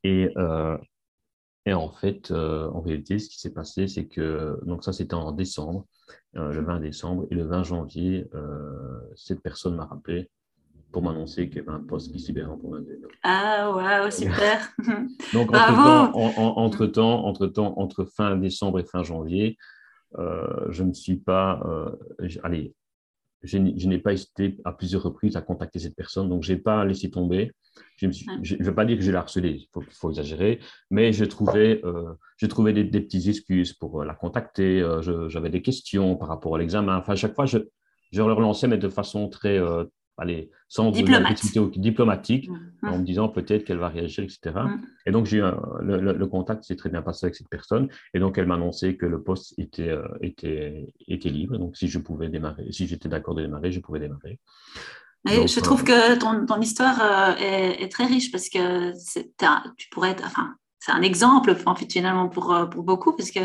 [0.04, 0.78] Et, euh,
[1.66, 5.14] et en fait, euh, en réalité, ce qui s'est passé, c'est que, donc ça c'était
[5.14, 5.86] en décembre,
[6.34, 8.26] le 20 décembre, et le 20 janvier,
[9.16, 10.30] cette personne m'a rappelé
[10.92, 12.84] pour m'annoncer qu'il y avait un poste qui s'y libérait en province
[13.22, 14.72] Ah, waouh, super
[15.32, 16.12] Donc, entre-temps,
[16.56, 19.56] entre temps, entre temps, entre fin décembre et fin janvier,
[20.18, 21.60] euh, je ne suis pas...
[21.64, 21.90] Euh,
[22.42, 22.74] allez,
[23.42, 26.84] je n'ai pas hésité à plusieurs reprises à contacter cette personne, donc je n'ai pas
[26.84, 27.50] laissé tomber.
[27.96, 31.80] Je ne veux pas dire que je l'ai harcelée, il faut, exagérer, mais je trouvais,
[31.84, 34.86] euh, je trouvais des, petites excuses pour la contacter.
[35.28, 36.98] J'avais des questions par rapport à l'examen.
[36.98, 37.58] Enfin, à chaque fois, je,
[38.12, 39.58] je le relançais, mais de façon très,
[40.22, 42.88] allez, sans diplomatique, mmh.
[42.88, 44.40] en me disant peut-être qu'elle va réagir, etc.
[44.54, 44.80] Mmh.
[45.06, 45.38] Et donc, j'ai
[45.80, 47.88] le, contact s'est très bien passé avec cette personne.
[48.14, 51.58] Et donc, elle m'a annoncé que le poste était, euh, était, était libre.
[51.58, 54.38] Donc, si je pouvais démarrer, si j'étais d'accord de démarrer, je pouvais démarrer.
[55.26, 58.92] je trouve euh, que ton, ton histoire euh, est, est, très riche parce que
[59.76, 63.40] tu pourrais être, enfin, c'est un exemple en fait, finalement pour, pour beaucoup parce que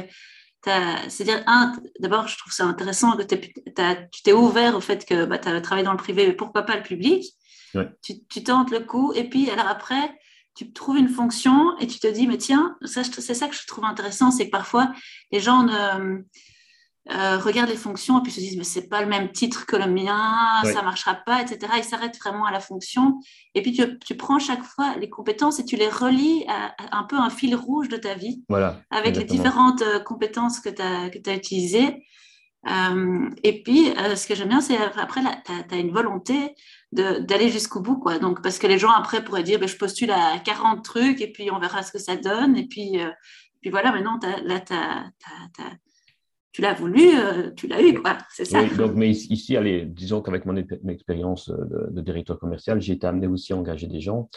[1.09, 1.43] c'est-à-dire,
[1.99, 5.61] d'abord, je trouve ça intéressant que tu t'es ouvert au fait que bah, tu as
[5.61, 7.25] travaillé dans le privé, mais pourquoi pas le public?
[8.01, 10.17] Tu, tentes le coup, et puis alors après,
[10.55, 13.85] tu trouves une fonction et tu te dis, mais tiens, c'est ça que je trouve
[13.85, 14.91] intéressant, c'est que parfois,
[15.31, 16.23] les gens ne
[17.09, 19.75] euh, regardent les fonctions et puis se disent mais c'est pas le même titre que
[19.75, 21.71] le mien, ça marchera pas, etc.
[21.77, 23.19] Ils s'arrêtent vraiment à la fonction
[23.55, 27.03] et puis tu, tu, prends chaque fois les compétences et tu les relis à, un
[27.03, 30.81] peu un fil rouge de ta vie voilà, avec les différentes euh, compétences que tu
[30.81, 32.03] as, que as utilisées.
[32.67, 36.53] Euh, et puis, ce que j'aime bien, c'est après, tu as, une volonté
[36.91, 37.97] d'aller jusqu'au bout.
[37.97, 38.19] Quoi.
[38.19, 41.31] Donc, parce que les gens, après, pourraient dire, ben, je postule à 40 trucs et
[41.31, 42.57] puis on verra ce que ça donne.
[42.57, 42.99] Et puis,
[43.61, 45.11] puis voilà, maintenant, là, tu as,
[46.57, 48.17] tu l'as voulu, euh, tu l'as eu, quoi.
[48.31, 48.63] C'est ça.
[48.63, 53.27] Oui, donc, mais ici, allez, disons qu'avec mon, expérience de, directeur commercial, j'ai été amené
[53.27, 54.27] aussi à engager des gens.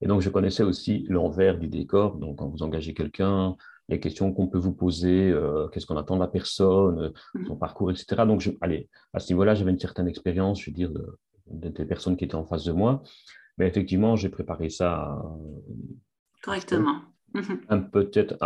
[0.00, 2.14] Et donc, je connaissais aussi l'envers du décor.
[2.18, 3.56] Donc, quand vous engagez quelqu'un,
[3.88, 7.46] les questions qu'on peut vous poser, euh, qu'est-ce qu'on attend de la personne, mm.
[7.46, 8.22] son parcours, etc.
[8.24, 10.92] Donc, je, allez, à ce niveau-là, j'avais une certaine expérience, je veux dire,
[11.48, 13.02] des personnes qui étaient en face de moi.
[13.58, 15.20] Mais effectivement, j'ai préparé ça.
[16.40, 17.00] Correctement.
[17.68, 18.36] Un peut-être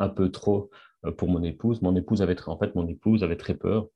[0.00, 0.72] un peu trop euh,
[1.12, 1.82] pour mon épouse.
[1.82, 3.88] Mon épouse avait, en fait, mon épouse avait très peur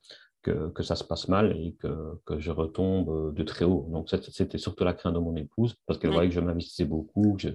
[0.43, 1.89] que, que ça se passe mal et que,
[2.25, 3.89] que, je retombe euh, de très haut.
[3.91, 7.35] Donc, c'était surtout la crainte de mon épouse parce qu'elle voyait que je m'investissais beaucoup,
[7.35, 7.49] que je,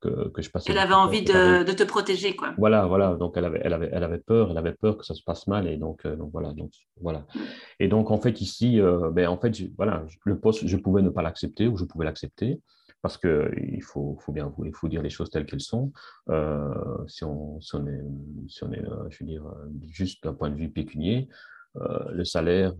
[0.00, 0.72] que, je passais.
[0.72, 2.54] Elle avait envie de, de, te protéger, quoi.
[2.58, 3.14] Voilà, voilà.
[3.14, 5.46] Donc, elle avait, elle, avait, elle avait peur, elle avait peur que ça se passe
[5.46, 6.52] mal et donc, euh, donc voilà.
[6.52, 7.20] Donc, voilà.
[7.34, 7.40] Mm.
[7.80, 8.80] Et donc, en fait, ici,
[9.12, 12.60] ben, en fait, voilà, le poste, je pouvais ne pas l'accepter ou je pouvais l'accepter
[13.04, 15.92] parce qu'il faut, faut, bien il faut dire les choses telles qu'elles sont.
[16.30, 16.72] Euh,
[17.06, 19.44] si, on, si, on, est, euh, je veux dire,
[19.82, 21.28] juste d'un point de vue pécunier,
[21.76, 22.72] euh, le salaire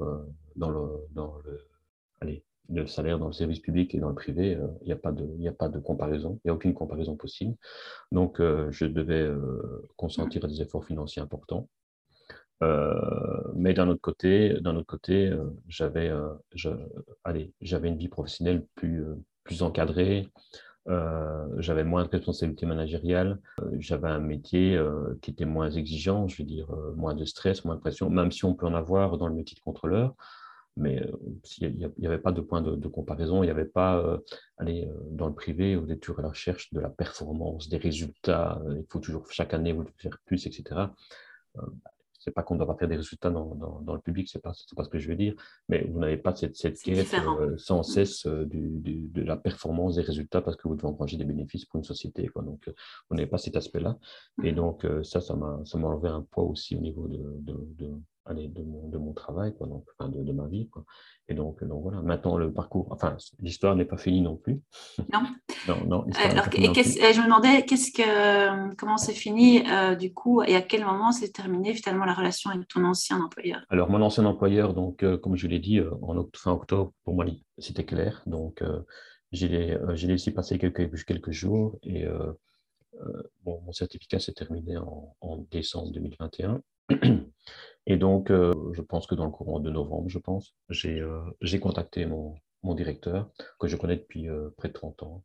[0.57, 1.69] dans le, dans le,
[2.23, 5.13] allez, le salaire dans le service public et dans le privé, il n'y a, pas
[5.13, 7.55] de, a pas de comparaison, il n'y a aucune comparaison possible.
[8.11, 9.31] Donc, je devais
[9.97, 11.69] consentir à des efforts financiers importants.
[12.63, 14.99] mais d'un autre côté, d'un autre
[15.69, 16.11] j'avais,
[17.61, 19.05] j'avais une vie professionnelle plus,
[19.45, 20.29] plus encadré,
[20.89, 26.29] euh, j'avais moins de responsabilités managériales, euh, j'avais un métier euh, qui était moins exigeant,
[26.29, 29.17] je veux dire, moins de stress, moins de pression, même si on peut en avoir
[29.17, 30.15] dans le métier de contrôleur.
[30.77, 31.01] Mais
[31.61, 34.19] il n'y avait pas de point de, comparaison, il n'y avait pas,
[34.59, 38.61] aller dans le privé, vous êtes toujours à la recherche de la performance, des résultats,
[38.71, 40.87] il faut toujours chaque année vous faire plus, etc
[42.25, 44.53] c'est pas qu'on ne doit pas faire des résultats dans, dans, le public, c'est pas,
[44.75, 45.35] pas ce que je veux dire,
[45.69, 49.97] mais vous n'avez pas cette, cette quête euh, sans cesse euh, du, de la performance
[49.97, 52.27] des résultats parce que vous devez engranger des bénéfices pour une société.
[52.29, 52.43] Quoi.
[52.43, 52.73] Donc, euh,
[53.11, 53.99] vous n'avez pas cet aspect-là.
[54.43, 54.55] Et mmh.
[54.55, 57.91] donc, ça, ça m'a enlevé un poids aussi au niveau de, de,
[58.27, 60.69] allez, de, mon, de mon travail, quoi, donc, enfin, de, de ma vie.
[60.69, 60.85] Quoi.
[61.29, 64.61] Et donc, donc voilà, maintenant le parcours, enfin, l'histoire n'est pas finie non plus.
[65.13, 65.23] Non.
[65.69, 66.07] non, non.
[66.23, 70.63] Alors, et je me demandais qu'est-ce que, comment c'est fini euh, du coup et à
[70.63, 73.65] quel moment s'est terminée finalement la relation avec ton ancien employeur?
[73.71, 77.15] Alors, mon ancien employeur, donc, euh, comme je l'ai dit, euh, en fin octobre, pour
[77.15, 77.25] moi,
[77.59, 78.23] c'était clair.
[78.27, 78.63] Donc,
[79.33, 82.05] j'ai laissé passer quelques, quelques jours et
[83.43, 86.61] bon, mon certificat s'est terminé en, en décembre 2021.
[87.87, 91.21] Et donc, euh, je pense que dans le courant de novembre, je pense, j'ai euh,
[91.61, 95.25] contacté mon, mon, directeur, que je connais depuis euh, près de 30 ans,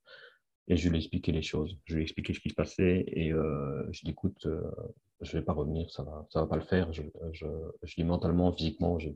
[0.67, 1.78] et je lui ai expliqué les choses.
[1.86, 4.48] Je lui ai expliqué ce qui se passait, et je lui ai dit, écoute,
[5.22, 6.91] je ne vais pas revenir, ça ne va, ça va pas le faire.
[6.93, 7.48] Je, je,
[7.84, 9.10] je dis mentalement, physiquement, je,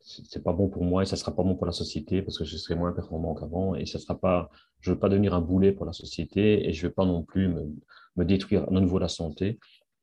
[0.00, 2.44] c'est pas bon pour moi et ça sera pas bon pour la société parce que
[2.44, 5.72] je serai moins performant qu'avant et ça sera pas, je veux pas devenir un boulet
[5.72, 7.72] pour la société et je veux pas non plus me,
[8.16, 9.58] me détruire à nouveau la santé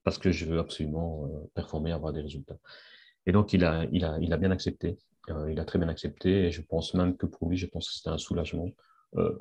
[0.10, 2.58] parce que je veux absolument euh, performer, avoir des résultats.
[3.28, 4.98] Et donc, il a, il a, il a bien accepté.
[5.30, 6.48] Euh, il a très bien accepté.
[6.48, 8.70] Et je pense même que pour lui, je pense que c'était un soulagement,
[9.18, 9.38] euh,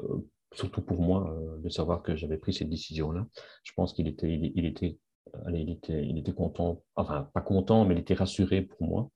[0.53, 3.27] surtout pour moi, de savoir que j'avais pris cette décision-là.
[3.63, 4.99] Je pense qu'il était, il, était,
[5.47, 9.11] allez, il, était, il était content, enfin, pas content, mais il était rassuré pour moi.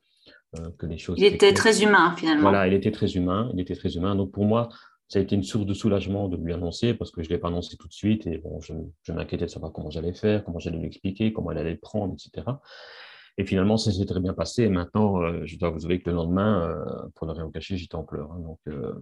[0.78, 2.48] que les choses il était très humain finalement.
[2.48, 4.14] Voilà, il était très humain, il était très humain.
[4.14, 4.70] Donc pour moi,
[5.12, 7.38] ça a été une source de soulagement de lui annoncer parce que je ne l'ai
[7.38, 8.72] pas annoncé tout de suite et bon, je,
[9.12, 12.14] m'inquiétais de savoir comment j'allais faire, comment j'allais lui expliquer, comment elle allait le prendre,
[12.14, 12.46] etc.
[13.36, 14.62] Et finalement, ça s'est très bien passé.
[14.62, 17.76] Et maintenant, euh, je dois vous avouer que le lendemain, euh, pour ne rien cacher,
[17.76, 18.32] j'étais en pleurs.
[18.32, 18.38] Hein.
[18.38, 18.94] donc, euh,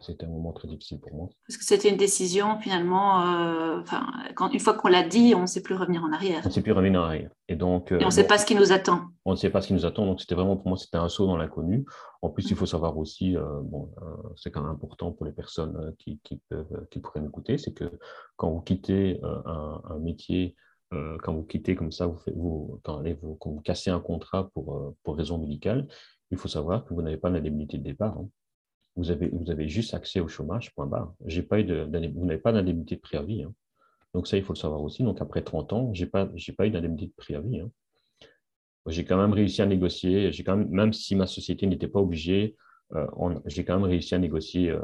[0.00, 1.28] c'était un moment très difficile pour moi.
[1.46, 3.82] Parce que c'était une décision finalement, euh,
[4.34, 6.40] quand, une fois qu'on l'a dit, on ne sait plus revenir en arrière.
[6.44, 7.30] On ne sait plus revenir en arrière.
[7.48, 9.02] Et, donc, euh, on ne sait pas ce qui nous attend.
[9.24, 10.06] On ne sait pas ce qui nous attend.
[10.06, 11.84] Donc c'était vraiment pour moi, c'était un saut dans l'inconnu.
[12.22, 13.90] En plus, il faut savoir aussi, euh, bon,
[14.36, 17.84] c'est quand même important pour les personnes qui, qui, peuvent, qui pourraient m'écouter, c'est que
[18.36, 20.56] quand vous quittez un, un, métier,
[20.90, 24.00] quand vous quittez comme ça, vous, faites, vous, quand, allez, vous, quand vous cassez un
[24.00, 25.86] contrat pour, pour raison médicale,
[26.30, 28.16] il faut savoir que vous n'avez pas d'indemnité de départ.
[28.18, 28.28] Hein
[28.98, 29.10] vous
[29.50, 31.14] avez, juste accès au chômage, point barre.
[31.20, 33.44] Vous n'avez pas d'indemnité de préavis.
[33.44, 33.54] Hein.
[34.12, 35.04] Donc ça, il faut le savoir aussi.
[35.04, 36.26] Donc après 30 ans, je n'ai pas,
[36.66, 37.60] eu d'indemnité de préavis.
[37.60, 37.70] Hein.
[38.88, 42.56] J'ai quand même réussi à négocier, même, si ma société n'était pas obligée,
[42.94, 43.06] euh,
[43.46, 44.80] j'ai quand même réussi à négocier euh,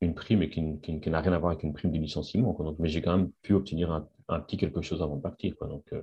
[0.00, 2.56] une prime qui, n'a rien à voir avec une prime de licenciement.
[2.80, 5.54] Mais j'ai quand même pu obtenir un, petit quelque chose avant de partir.
[5.60, 6.02] Donc, euh,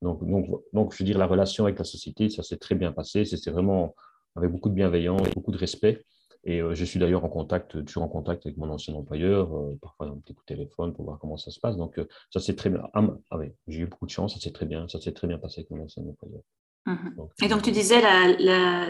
[0.00, 3.24] donc, je veux dire, la relation avec la société, ça s'est très bien passé.
[3.24, 3.94] C'était vraiment
[4.34, 6.04] avec beaucoup de bienveillance, beaucoup de respect.
[6.46, 9.76] Et euh, je suis d'ailleurs en contact, toujours en contact avec mon ancien employeur, euh,
[9.82, 11.76] parfois un petit coup de téléphone pour voir comment ça se passe.
[11.76, 12.82] Donc, euh, ça c'est très bien.
[12.94, 15.26] Ah, ah oui, j'ai eu beaucoup de chance, ça s'est très bien, ça s'est très
[15.26, 16.40] bien passé avec mon ancien employeur.
[16.86, 17.16] Mhm.
[17.42, 18.00] et donc, tu disais,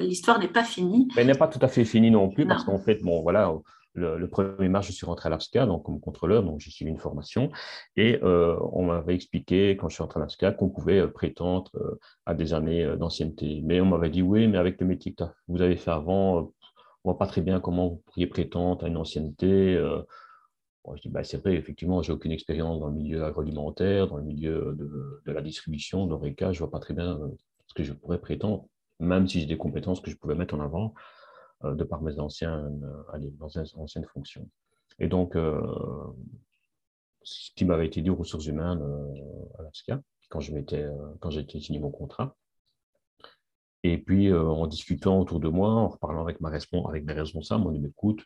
[0.00, 1.08] l'histoire n'est pas finie.
[1.16, 3.50] Elle n'est pas tout à fait finie non plus, parce qu'en fait, bon, voilà,
[3.94, 6.98] le, 1er mars, je suis rentré à l'AFSCA donc comme contrôleur, donc j'ai suivi une
[6.98, 7.50] formation.
[7.96, 11.70] Et on m'avait expliqué, quand je suis rentré à l'AFSCA, qu'on pouvait prétendre
[12.26, 13.62] à des années d'ancienneté.
[13.64, 16.52] Mais on m'avait dit, oui, mais avec le métier que vous avez fait avant,
[17.08, 19.78] ne voit pas très bien comment vous pourriez prétendre à une ancienneté
[20.94, 24.22] je dis, bah, c'est vrai, effectivement, j'ai aucune expérience dans le milieu agroalimentaire, dans le
[24.22, 27.28] milieu de, la distribution, d'ORECA, je ne vois pas très bien euh,
[27.66, 28.68] ce que je pourrais prétendre,
[29.00, 30.94] même si j'ai des compétences que je pouvais mettre en avant
[31.64, 34.48] euh, de par mes anciennes, euh, anciennes fonctions.
[34.98, 35.36] Et donc,
[37.22, 38.82] ce qui m'avait été dit aux ressources humaines
[39.58, 42.34] à l'ASCA, quand été signé mon contrat.
[43.92, 48.24] Et puis, en discutant autour de moi, en reparlant avec, mes responsables, on dit, écoute,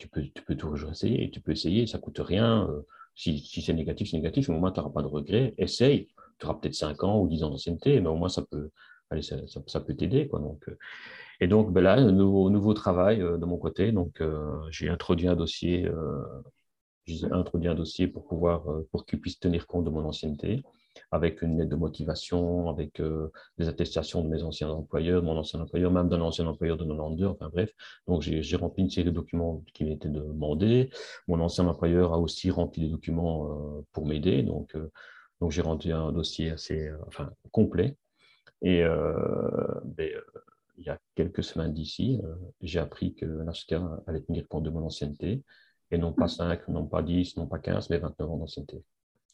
[0.00, 2.68] tu peux, tu peux toujours essayer, tu peux essayer, ça ne coûte rien.
[2.68, 2.80] Euh,
[3.14, 5.54] si, si c'est négatif, c'est négatif, au moins tu n'auras pas de regret.
[5.58, 6.08] Essaye,
[6.38, 8.70] tu auras peut-être 5 ans ou 10 ans d'ancienneté, mais au moins ça peut,
[9.10, 10.24] allez, ça, peut t'aider.
[10.32, 10.78] Donc, euh.
[11.40, 14.22] et donc ben là, nouveau, nouveau travail euh, de mon côté, donc
[14.70, 15.86] j'ai introduit un dossier,
[17.30, 18.26] introduit un dossier pour
[18.90, 20.62] pour qu'il puisse tenir compte de mon ancienneté
[21.10, 25.60] avec une lettre de motivation, avec euh, des attestations de mes anciens employeurs, mon ancien
[25.60, 27.72] employeur, même d'un ancien employeur de 92, enfin bref.
[28.06, 30.90] Donc j'ai rempli une série de documents qui m'étaient demandés.
[31.28, 34.42] Mon ancien employeur a aussi rempli des documents euh, pour m'aider.
[34.42, 34.90] Donc, euh,
[35.40, 37.96] donc j'ai rendu un dossier assez enfin, complet.
[38.62, 40.10] Et ben,
[40.76, 42.20] il y a quelques semaines d'ici,
[42.60, 45.42] j'ai appris que l'ASCA allait tenir compte de mon ancienneté,
[45.90, 48.84] et non pas 5, non pas 10, non pas 15, mais 29 ans d'ancienneté.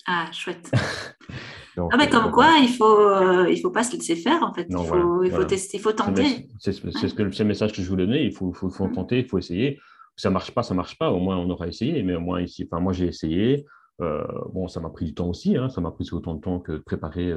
[0.07, 0.71] Ah, chouette.
[1.77, 4.43] ah, mais comme euh, quoi, il ne faut, euh, il faut pas se laisser faire,
[4.43, 4.67] en fait.
[4.69, 6.49] il, faut, il, faut tester, il faut tenter.
[6.59, 8.25] C'est ce, message que je voulais donner.
[8.25, 8.93] Il faut, faut, faut mm.
[8.93, 9.81] tenter, il faut essayer.
[10.15, 11.11] Ça ne marche pas, ça ne marche pas.
[11.11, 12.03] Au moins, on aura essayé.
[12.05, 13.67] Mais au moins, ici, enfin, moi, j'ai essayé.
[14.01, 15.57] Euh, bon, ça m'a pris du temps aussi.
[15.57, 15.69] Hein.
[15.69, 17.35] Ça m'a pris autant de temps que de préparer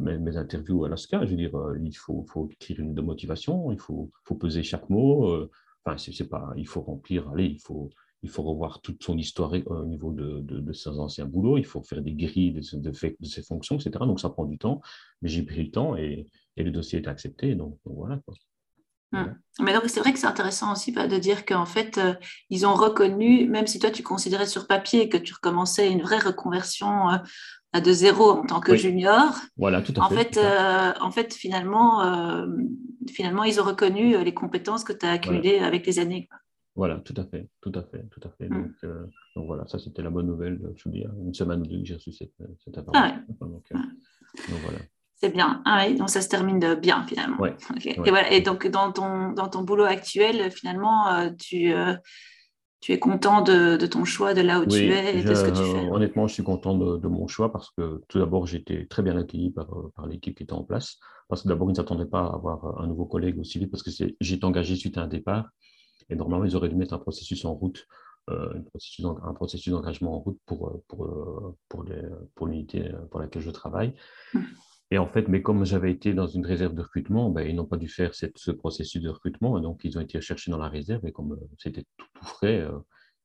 [0.00, 1.24] mes, mes, interviews à l'ASCA.
[1.24, 3.72] Je veux dire, il faut, faut écrire une de motivation.
[3.72, 5.48] Il faut, faut peser chaque mot.
[5.84, 7.30] Enfin, c'est pas, il faut remplir.
[7.32, 7.88] Allez, il faut
[8.22, 11.64] il faut revoir toute son histoire euh, au niveau de, de, ses anciens boulots, il
[11.64, 13.92] faut faire des grilles de, de, de, ses fonctions, etc.
[14.00, 14.80] Donc ça prend du temps,
[15.22, 16.26] mais j'ai pris le temps et,
[16.56, 17.54] et, le dossier est accepté.
[17.54, 18.18] Donc, voilà.
[19.12, 19.34] Hum.
[19.60, 22.12] Mais donc c'est vrai que c'est intéressant aussi bah, de dire qu'en fait euh,
[22.50, 26.18] ils ont reconnu, même si toi tu considérais sur papier que tu recommençais une vraie
[26.18, 27.16] reconversion euh,
[27.72, 29.34] à de zéro en tant que junior.
[29.56, 30.38] Voilà, tout à en fait.
[31.00, 32.02] en fait, finalement,
[33.10, 36.28] finalement, ils ont reconnu les compétences que tu as accumulées avec les années.
[36.30, 36.38] Quoi.
[36.78, 38.48] Voilà, tout à fait, tout à fait, tout à fait.
[38.48, 38.72] Mm.
[38.84, 41.80] Euh, donc, voilà, ça c'était la bonne nouvelle, je vous dis, une semaine ou deux
[41.80, 43.16] que j'ai reçu cette, cette information.
[43.16, 43.48] Ah ouais.
[43.48, 43.78] donc, euh,
[44.48, 44.78] donc, voilà.
[45.16, 45.60] C'est bien.
[45.64, 47.36] Ah oui, donc ça se termine bien finalement.
[47.40, 47.56] Ouais.
[47.84, 48.32] Et, voilà.
[48.32, 51.72] et, donc dans ton, dans ton boulot actuel, finalement, euh, tu,
[52.80, 55.42] tu es content de, de, ton choix, de là où tu es et de ce
[55.42, 55.90] que tu fais?
[55.90, 59.02] Honnêtement, je suis content de, de mon choix parce que tout d'abord, j'ai été très
[59.02, 61.00] bien accueilli par, par l'équipe qui était en place.
[61.28, 63.82] Parce que d'abord, ils ne s'attendaient pas à avoir un nouveau collègue aussi vite parce
[63.82, 65.48] que j'ai été engagé suite à un départ.
[66.10, 67.86] Et normalement, ils auraient dû mettre un processus en route,
[68.30, 68.52] euh,
[69.22, 71.56] un processus d'engagement en route pour, euh, pour, euh,
[72.34, 73.94] pour, l'unité pour laquelle je travaille.
[74.34, 74.40] Mmh.
[74.90, 77.66] Et en fait, mais comme j'avais été dans une réserve de recrutement, ben, ils n'ont
[77.66, 79.58] pas dû faire cette, ce processus de recrutement.
[79.58, 81.04] Et donc, ils ont été cherchés dans la réserve.
[81.06, 82.66] Et comme c'était tout, tout, frais,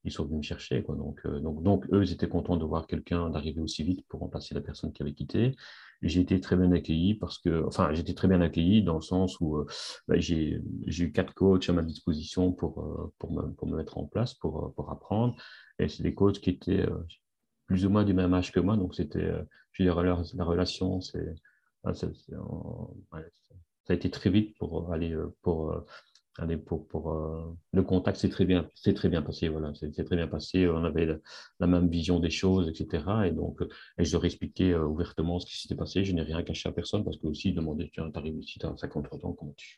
[0.04, 0.84] ils sont venus me chercher.
[0.84, 0.96] Quoi.
[0.96, 4.54] Donc, donc, donc, eux, ils étaient contents de voir quelqu'un d'arriver aussi vite pour remplacer
[4.54, 5.56] la personne qui avait quitté
[6.04, 9.40] j'ai été très bien accueilli parce que, enfin, j'ai très bien accueilli dans le sens
[9.40, 9.66] où euh,
[10.08, 14.34] bah, j'ai eu quatre coachs à ma disposition pour, euh, pour, me, mettre en place,
[14.34, 15.36] pour, euh, pour apprendre.
[15.80, 16.86] Et c'est des coachs qui étaient
[17.68, 18.76] plus ou moins du même âge que moi.
[18.78, 19.32] Donc, c'était,
[19.72, 21.36] je dire, la, la relation, c'est,
[21.94, 22.08] ça,
[23.90, 25.86] a été très vite pour aller, pour
[26.40, 29.50] Allez, pour, pour euh, le contact, c'est très bien, c'est très bien passé.
[29.50, 30.68] Voilà, c'est très bien passé.
[30.68, 31.06] On avait
[31.60, 33.04] la, même vision des choses, etc.
[33.28, 33.70] Et donc, euh,
[34.00, 36.04] et je leur expliquais euh, ouvertement ce qui s'était passé.
[36.04, 38.66] Je n'ai rien caché à personne parce que aussi ils demandaient, tu arrives ici, tu
[38.66, 39.78] as 53 ans, comment tu,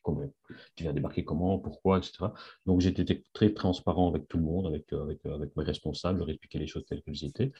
[0.79, 2.27] viens débarquer comment, pourquoi, etc.
[2.65, 6.29] Donc, j'étais très transparent avec tout le monde, avec, avec, avec mes responsables, je leur
[6.29, 7.51] expliquais les choses telles qu'elles étaient.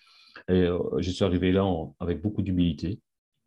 [0.47, 0.67] Et
[0.99, 1.65] je suis arrivé là
[1.99, 3.01] avec beaucoup d'humilité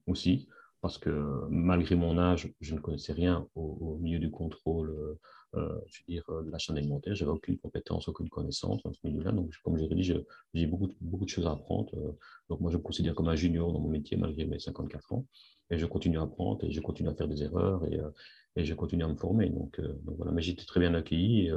[0.07, 0.47] aussi
[0.81, 1.11] parce que
[1.51, 5.19] malgré mon âge, je ne connaissais rien au, milieu du contrôle euh,
[5.55, 7.15] je veux dire, euh, de la chaîne alimentaire.
[7.15, 9.33] Je n'avais aucune compétence, aucune connaissance dans ce milieu-là.
[9.33, 11.91] Donc, comme je l'ai dit, j'ai beaucoup, de choses à apprendre.
[11.97, 12.13] Euh,
[12.49, 15.27] donc, moi, je me considère comme un junior dans mon métier malgré mes 54 ans.
[15.71, 18.01] Et je continue à apprendre et je continue à faire des erreurs et,
[18.57, 19.51] je continue à me former.
[19.51, 21.53] Donc, donc voilà, mais j'étais très bien accueilli.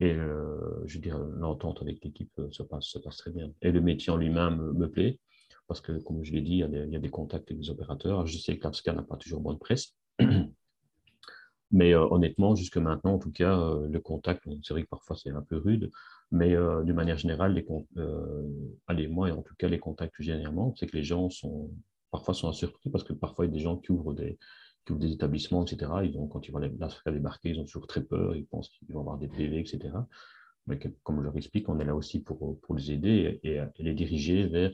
[0.00, 3.52] Et, je veux dire, l'entente avec l'équipe se passe, se passe très bien.
[3.60, 5.18] Et le métier en lui-même me plaît,
[5.66, 7.50] parce que, comme je l'ai dit, il y, a des, il y, a des, contacts
[7.50, 8.26] avec les opérateurs.
[8.26, 9.94] Je sais que l'APSCA n'a pas toujours bonne presse,
[11.72, 15.16] Mais euh, honnêtement, jusque maintenant, en tout cas, euh, le contact, c'est vrai que parfois
[15.16, 15.90] c'est un peu rude,
[16.30, 17.66] mais euh, d'une manière générale, les,
[18.86, 21.70] allez, moi, en tout cas, les contacts généralement, c'est que les gens sont
[22.10, 24.38] parfois sont surpris parce que parfois il y a des gens qui ouvrent des,
[24.84, 25.90] qui ouvrent des établissements, etc.
[26.04, 28.94] Ils ont, quand ils voient la débarquer, ils ont toujours très peur, ils pensent qu'ils
[28.94, 29.94] vont avoir des PV, etc.
[30.66, 34.46] mais comme je leur explique, on est là aussi pour, les aider et, les diriger
[34.46, 34.72] vers,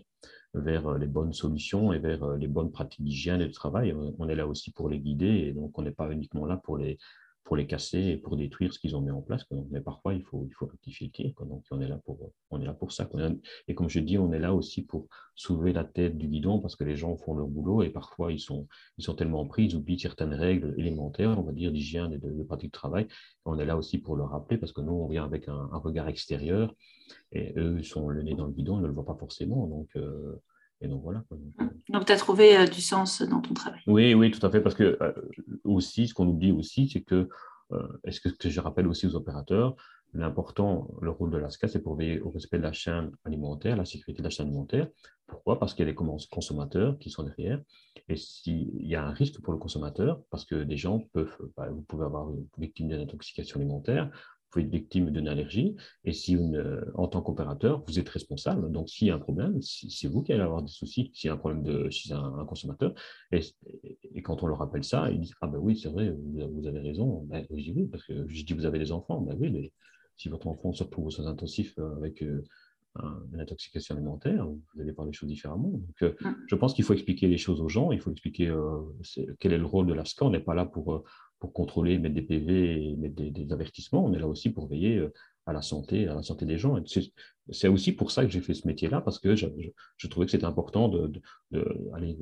[0.54, 3.94] vers les bonnes solutions et vers les bonnes pratiques d'hygiène et de travail.
[4.18, 6.78] On est là aussi pour les guider et donc on n'est pas uniquement là pour
[6.78, 6.98] les,
[7.44, 9.44] pour les casser et pour détruire ce qu'ils ont mis en place.
[9.70, 11.12] Mais parfois, il faut, il faut rectifier.
[11.40, 13.08] Donc, on est, là pour, on est là pour ça.
[13.68, 16.76] Et comme je dis, on est là aussi pour soulever la tête du guidon parce
[16.76, 18.68] que les gens font leur boulot et parfois, ils sont,
[18.98, 22.42] ils sont tellement pris, ils oublient certaines règles élémentaires, on va dire, d'hygiène et de,
[22.44, 23.08] pratique de travail.
[23.44, 26.08] On est là aussi pour leur rappeler parce que nous, on vient avec un, regard
[26.08, 26.74] extérieur
[27.32, 29.66] et eux, ils sont le nez dans le guidon, ils ne le voient pas forcément.
[29.66, 30.40] Donc, euh,
[30.82, 31.22] et donc voilà.
[31.88, 33.80] Donc, tu as trouvé euh, du sens dans ton travail.
[33.86, 34.60] Oui, oui, tout à fait.
[34.60, 35.12] Parce que euh,
[35.64, 37.28] aussi, ce qu'on oublie aussi, c'est que,
[37.72, 39.76] euh, est-ce que, que, je rappelle aussi aux opérateurs,
[40.12, 43.84] l'important, le rôle de l'ASCA, c'est pour veiller au respect de la chaîne alimentaire, la
[43.84, 44.88] sécurité de la chaîne alimentaire.
[45.26, 45.58] Pourquoi?
[45.58, 47.60] Parce qu'il y a des consommateurs qui sont derrière.
[48.08, 51.68] Et s'il y a un risque pour le consommateur, parce que des gens peuvent, bah,
[51.70, 54.10] vous pouvez avoir une victime d'une intoxication alimentaire,
[54.52, 55.76] pouvez être victime d'une allergie.
[56.04, 59.60] Et si euh, en tant qu'opérateur, vous êtes responsable, donc s'il y a un problème,
[59.62, 61.10] c'est vous qui allez avoir des soucis.
[61.14, 62.94] S'il y a un problème de, chez un, consommateur,
[63.32, 63.42] et,
[64.22, 67.24] quand on leur rappelle ça, ils disent Ah ben oui, c'est vrai, vous, avez raison.
[67.28, 69.20] Ben, je dis oui, parce que je dis Vous avez des enfants.
[69.20, 69.72] Ben oui, mais
[70.16, 72.22] si votre enfant se retrouve aux soins intensifs euh, avec.
[72.22, 72.44] Euh,
[73.32, 75.70] une intoxication alimentaire, vous allez voir les choses différemment.
[75.70, 76.14] Donc,
[76.46, 78.54] je pense qu'il faut expliquer les choses aux gens, il faut expliquer
[79.40, 80.26] quel est le rôle de l'ASCA.
[80.26, 81.02] On n'est pas là pour,
[81.42, 84.04] pour contrôler, mettre des PV et mettre des, avertissements.
[84.04, 85.12] On est là aussi pour veiller euh,
[85.44, 86.76] à la santé, à la santé des gens.
[87.50, 89.48] C'est aussi pour ça que j'ai fait ce métier-là, parce que je,
[90.08, 91.20] trouvais que c'était important de,
[91.94, 92.16] aller,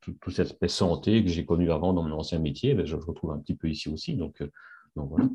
[0.00, 3.04] tout, cet aspect santé que j'ai connu avant dans mon ancien métier, ben, je le
[3.04, 4.14] retrouve un petit peu ici aussi.
[4.14, 4.50] Donc, euh,
[4.96, 5.26] donc voilà.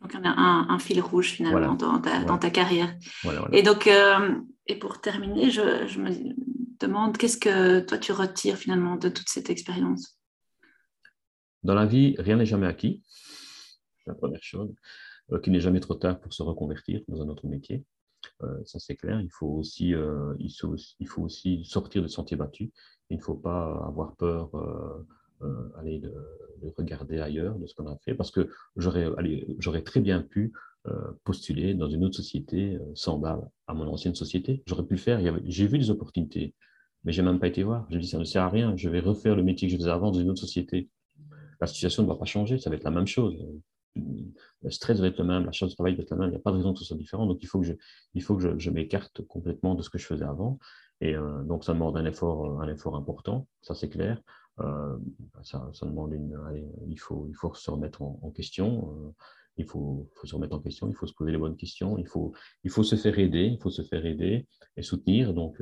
[0.00, 2.96] Donc, on a un, fil rouge finalement dans, ta, carrière.
[3.52, 4.34] et donc, euh,
[4.66, 6.10] et pour terminer, je, je me
[6.80, 10.17] demande qu'est-ce que toi tu retires finalement de toute cette expérience?
[11.62, 13.02] Dans la vie, rien n'est jamais acquis.
[13.98, 14.74] C'est la première chose.
[15.32, 17.84] Euh, qu'il n'est jamais trop tard pour se reconvertir dans un autre métier.
[18.42, 19.20] Euh, ça, c'est clair.
[19.20, 20.50] Il faut, aussi, euh, il,
[21.06, 22.70] faut, aussi sortir des sentiers battus.
[23.10, 24.50] Il ne faut pas avoir peur
[25.78, 26.12] aller de,
[26.76, 30.52] regarder ailleurs de ce qu'on a fait parce que j'aurais très bien pu
[31.24, 34.62] postuler dans une autre société semblable à mon ancienne société.
[34.66, 35.20] J'aurais pu le faire.
[35.44, 36.54] J'ai vu des opportunités,
[37.04, 37.86] mais je n'ai même pas été voir.
[37.90, 38.76] Je dit, ça ne sert à rien.
[38.76, 40.90] Je vais refaire le métier que je faisais avant dans une autre société
[41.60, 43.36] la situation ne va pas changer, ça va être la même chose.
[43.96, 46.32] Le stress va être le même, la charge de travail va être la même, il
[46.32, 47.26] n'y a pas de raison que ce soit différent.
[47.26, 50.58] Donc, il faut que je, m'écarte complètement de ce que je faisais avant.
[51.00, 54.20] Et euh, donc, ça demande un effort, un effort important, ça c'est clair.
[54.60, 54.98] Euh,
[55.42, 56.36] ça, demande une.
[56.88, 58.92] il, faut, se remettre en, question.
[58.92, 59.10] Euh,
[59.56, 62.32] il faut, se remettre en question, il faut se poser les bonnes questions, il faut
[62.64, 64.46] se faire aider, il faut se faire aider
[64.76, 65.34] et soutenir.
[65.34, 65.60] Donc,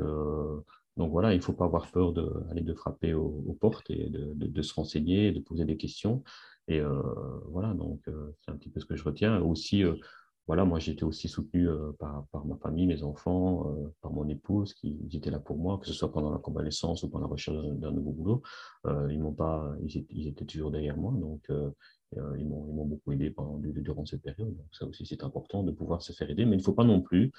[0.97, 4.63] donc voilà, il ne faut pas avoir peur de, de frapper aux, portes et de,
[4.63, 6.23] se renseigner, de poser des questions.
[6.69, 7.03] Et euh,
[7.49, 9.41] voilà, donc euh, c'est un petit peu ce que je retiens.
[9.43, 9.95] Aussi, euh,
[10.47, 11.69] voilà, moi j'ai été aussi soutenu
[11.99, 15.93] par, ma famille, mes enfants, par mon épouse qui étaient là pour moi, que ce
[15.93, 18.43] soit pendant la convalescence ou pendant la recherche d'un nouveau boulot.
[19.11, 21.51] ils m'ont pas, ils étaient, toujours derrière moi, donc
[22.39, 24.57] ils m'ont beaucoup aidé pendant, durant cette période.
[24.57, 26.85] Donc ça aussi c'est important de pouvoir se faire aider, mais il ne faut pas
[26.85, 27.33] non plus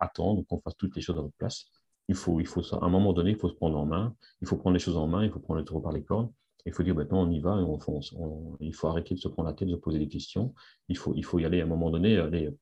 [0.00, 1.66] attendre qu'on fasse toutes les choses à votre place
[2.08, 2.62] il faut, il faut.
[2.74, 4.14] À un moment donné, il faut se prendre en main.
[4.40, 5.24] Il faut prendre les choses en main.
[5.24, 6.32] Il faut prendre le taureau par les cornes.
[6.66, 8.14] Il faut dire maintenant on y va et on fonce.
[8.60, 10.54] il faut arrêter de se prendre la tête, de se poser des questions.
[10.88, 12.20] Il faut, il faut y aller à un moment donné.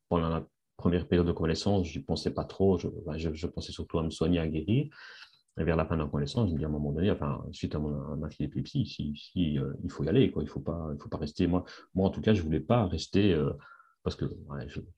[0.08, 2.78] Pendant la première période de convalescence, je n'y pensais pas trop.
[3.06, 4.88] Ben, je, pensais surtout à me soigner, à guérir.
[5.58, 7.42] Et vers la fin de la convalescence, je me dis à un moment donné, enfin,
[7.50, 10.30] suite à mon ma d'épilepsie, si, euh, il faut y aller.
[10.30, 10.42] Quoi.
[10.42, 11.46] Il ne faut, pas, faut pas rester.
[11.46, 13.52] Moi, moi, en tout cas, je ne voulais pas rester euh,
[14.02, 14.26] parce que,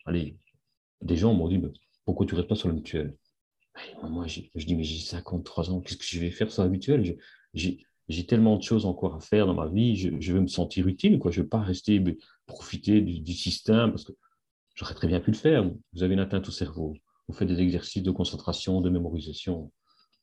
[0.05, 0.37] allez,
[1.01, 1.63] des gens m'ont dit
[2.05, 3.17] pourquoi tu ne restes pas sur le mutuel?
[4.03, 7.19] Moi, je dis, mais j'ai 53 ans, qu'est-ce que je vais faire sans habituel?
[7.55, 11.19] J'ai tellement de choses encore à faire dans ma vie, je, veux me sentir utile,
[11.19, 11.31] quoi.
[11.31, 12.03] je ne veux pas rester
[12.47, 14.13] profiter du, système, parce que
[14.75, 15.71] j'aurais très bien pu le faire.
[15.93, 16.95] Vous avez une atteinte au cerveau,
[17.29, 19.73] vous faites des exercices de concentration, de mémorisation,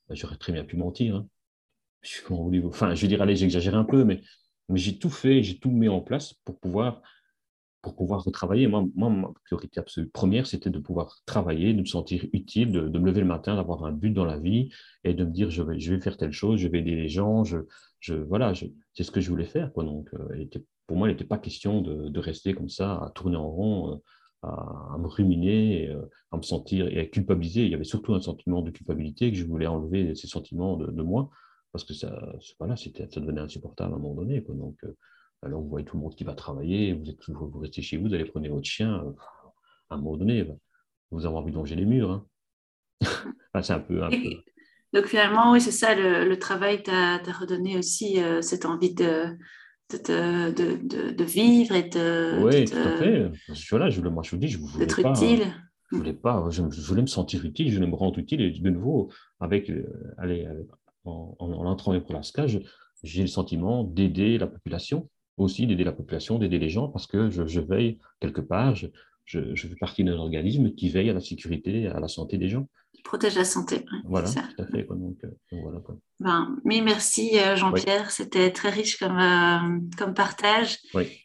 [0.08, 1.16] ben, j'aurais très bien pu mentir.
[1.16, 1.28] Hein.
[2.02, 2.20] Je,
[2.64, 4.20] enfin, je veux dire, allez, j'exagère un peu, mais,
[4.68, 7.02] mais j'ai tout fait, j'ai tout mis en place pour pouvoir
[7.86, 8.66] pour pouvoir retravailler.
[8.66, 12.98] Moi, moi, ma priorité absolue première, c'était de pouvoir travailler, de me sentir utile, de,
[12.98, 14.70] me lever le matin, d'avoir un but dans la vie
[15.04, 17.08] et de me dire je vais, je vais faire telle chose, je vais aider les
[17.08, 17.58] gens, je,
[18.00, 18.54] je voilà,
[18.94, 19.72] c'est ce que je voulais faire.
[19.72, 19.84] Quoi.
[19.84, 20.46] Donc, euh,
[20.88, 23.96] pour moi, il n'était pas question de, rester comme ça, à tourner en rond, euh,
[24.42, 27.66] à, me ruminer, euh, à me sentir et à culpabiliser.
[27.66, 31.02] Il y avait surtout un sentiment de culpabilité que je voulais enlever ces sentiments de,
[31.02, 31.30] moi
[31.70, 34.42] parce que ça, voilà, ça devenait insupportable à un moment donné.
[34.42, 34.56] Quoi.
[34.56, 34.76] Donc,
[35.42, 38.08] alors vous voyez tout le monde qui va travailler, vous, êtes, vous restez chez vous,
[38.08, 39.12] vous allez prendre votre chien, euh,
[39.90, 40.46] à un moment donné,
[41.10, 42.10] vous avez envie de longer les murs.
[42.10, 42.26] Hein.
[43.62, 44.00] c'est un peu,
[44.92, 49.36] Donc finalement, oui, c'est ça, le, travail t'a redonné aussi euh, cette envie de,
[49.90, 52.42] de, de, de, vivre et de.
[52.42, 53.30] Oui, tout à fait.
[53.70, 55.10] Voilà, je, moi, je vous dis, je voulais pas.
[55.10, 55.52] utile.
[55.92, 58.40] Je voulais pas, je, voulais me sentir utile, je voulais me rendre utile.
[58.40, 59.86] Et de nouveau, avec, euh,
[60.18, 60.48] allez,
[61.04, 62.46] en, en, entrant pour l'ASCA,
[63.04, 67.30] j'ai le sentiment d'aider la population, aussi d'aider la population, d'aider les gens, parce que
[67.30, 68.88] je, veille quelque part, je,
[69.24, 72.66] je, fais partie d'un organisme qui veille à la sécurité, à la santé des gens
[73.06, 73.84] protège la santé.
[74.04, 74.86] voilà, tout à fait.
[74.90, 75.28] Donc, euh,
[75.62, 75.78] voilà,
[76.20, 80.78] Ben, mais merci euh, Jean-Pierre, c'était très riche comme, euh, comme partage.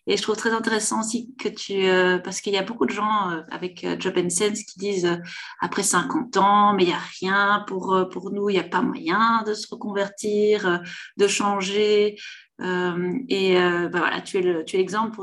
[0.07, 1.83] Et je trouve très intéressant aussi que tu...
[2.23, 5.19] parce qu'il y a beaucoup de gens avec Job and Sense qui disent
[5.59, 8.81] après 50 ans, mais il n'y a rien pour, pour nous, il n'y a pas
[8.81, 10.81] moyen de se reconvertir,
[11.17, 12.15] de changer.
[12.61, 15.21] Et ben voilà, tu es l'exemple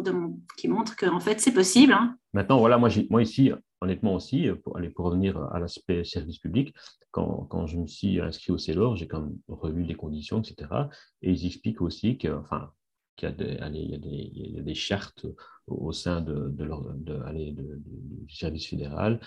[0.57, 1.93] qui montre qu'en fait c'est possible.
[1.93, 2.17] Hein.
[2.33, 2.91] Maintenant, voilà, moi,
[3.23, 6.75] ici, honnêtement aussi, pour, revenir à l'aspect service public,
[7.11, 10.69] quand, je me suis inscrit au CELOR, j'ai quand même revu les conditions, etc.
[11.23, 12.29] Et ils expliquent aussi que,
[13.17, 15.27] qu'il y, a des, chartes
[15.67, 16.35] au sein du
[18.29, 19.21] service fédéral,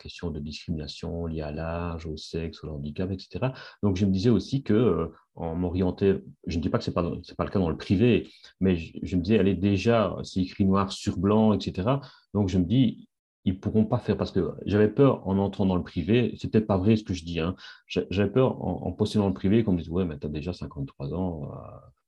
[0.00, 3.52] question de discrimination liée à l'âge, au sexe, au handicap, etc.
[3.82, 6.90] Donc je me disais aussi que euh, en m'orientait, je ne dis pas que ce
[6.90, 8.28] n'est pas, pas le cas dans le privé,
[8.60, 11.88] mais je, me disais, allez, déjà, c'est écrit noir sur blanc, etc.
[12.34, 13.08] Donc je me dis,
[13.44, 16.66] ils pourront pas faire parce que j'avais peur en entrant dans le privé, c'est peut-être
[16.66, 17.54] pas vrai ce que je dis, hein.
[17.86, 20.30] j'avais peur en, en postant dans le privé qu'on me dise ouais mais tu as
[20.30, 21.56] déjà 53 ans, euh,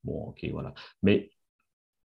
[0.04, 0.74] bon ok voilà.
[1.02, 1.30] Mais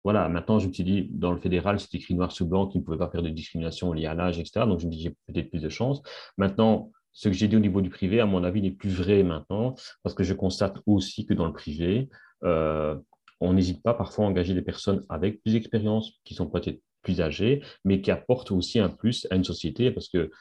[0.04, 2.82] voilà, maintenant je me suis dit dans le fédéral c'est écrit noir sur blanc qu'ils
[2.82, 4.66] ne pouvaient pas faire de discrimination liée à l'âge, etc.
[4.66, 6.02] Donc je me dis j'ai peut-être plus de chance.
[6.38, 9.24] Maintenant, ce que j'ai dit au niveau du privé, à mon avis, n'est plus vrai
[9.24, 12.10] maintenant parce que je constate aussi que dans le privé,
[12.44, 12.96] euh,
[13.42, 17.22] on n'hésite pas parfois à engager des personnes avec plus d'expérience, qui sont peut-être plus
[17.22, 20.32] âgés, mais qui apportent aussi un plus à une société parce que,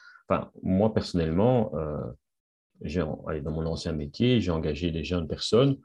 [0.63, 5.77] moi personnellement, euh, dans mon ancien métier, j'ai engagé des jeunes personnes.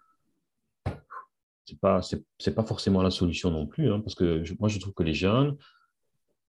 [1.66, 4.94] C'est pas, c'est, pas forcément la solution non plus, hein, parce que moi je trouve
[4.94, 5.56] que les jeunes,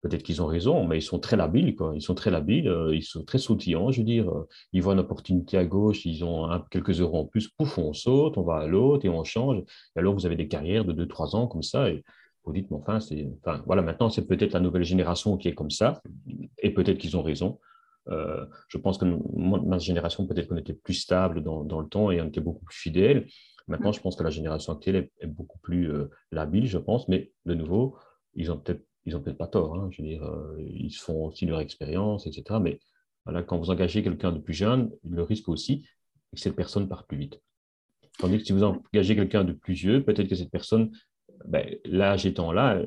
[0.03, 1.93] peut-être qu'ils ont raison, mais ils sont très labiles, quoi.
[1.95, 4.29] Ils sont très labiles, euh, ils sont très sautillants, je veux dire.
[4.29, 7.93] Euh, ils voient une opportunité à gauche, ils ont quelques euros en plus, pouf, on
[7.93, 9.59] saute, on va à l'autre et on change.
[9.97, 11.91] Et alors vous avez des carrières de 2-3 ans comme ça.
[11.91, 12.03] Et,
[12.45, 15.55] vous dites, mais enfin, c'est, enfin, voilà, maintenant, c'est peut-être la nouvelle génération qui est
[15.55, 16.03] comme ça,
[16.59, 17.61] et peut-être qu'ils ont raison.
[18.09, 19.05] Euh, je pense que
[19.37, 22.65] ma génération, peut-être qu'on était plus stable dans, dans, le temps et on était beaucoup
[22.65, 23.29] plus fidèle.
[23.69, 27.33] Maintenant, je pense que la génération actuelle est, beaucoup plus euh, labile, je pense, mais
[27.47, 27.97] de nouveau,
[28.35, 29.75] ils ont peut-être ils ont peut-être pas tort.
[29.75, 32.61] Hein, je veux dire, euh, ils font aussi leur expérience, etc.
[32.61, 32.79] Mais
[33.25, 35.87] voilà, quand vous engagez quelqu'un de plus jeune, le risque aussi,
[36.33, 37.41] que cette personne part plus vite.
[38.19, 40.93] Tandis que si vous engagez quelqu'un de plus vieux, peut-être que cette personne
[41.47, 42.81] ben, l'âge étant là,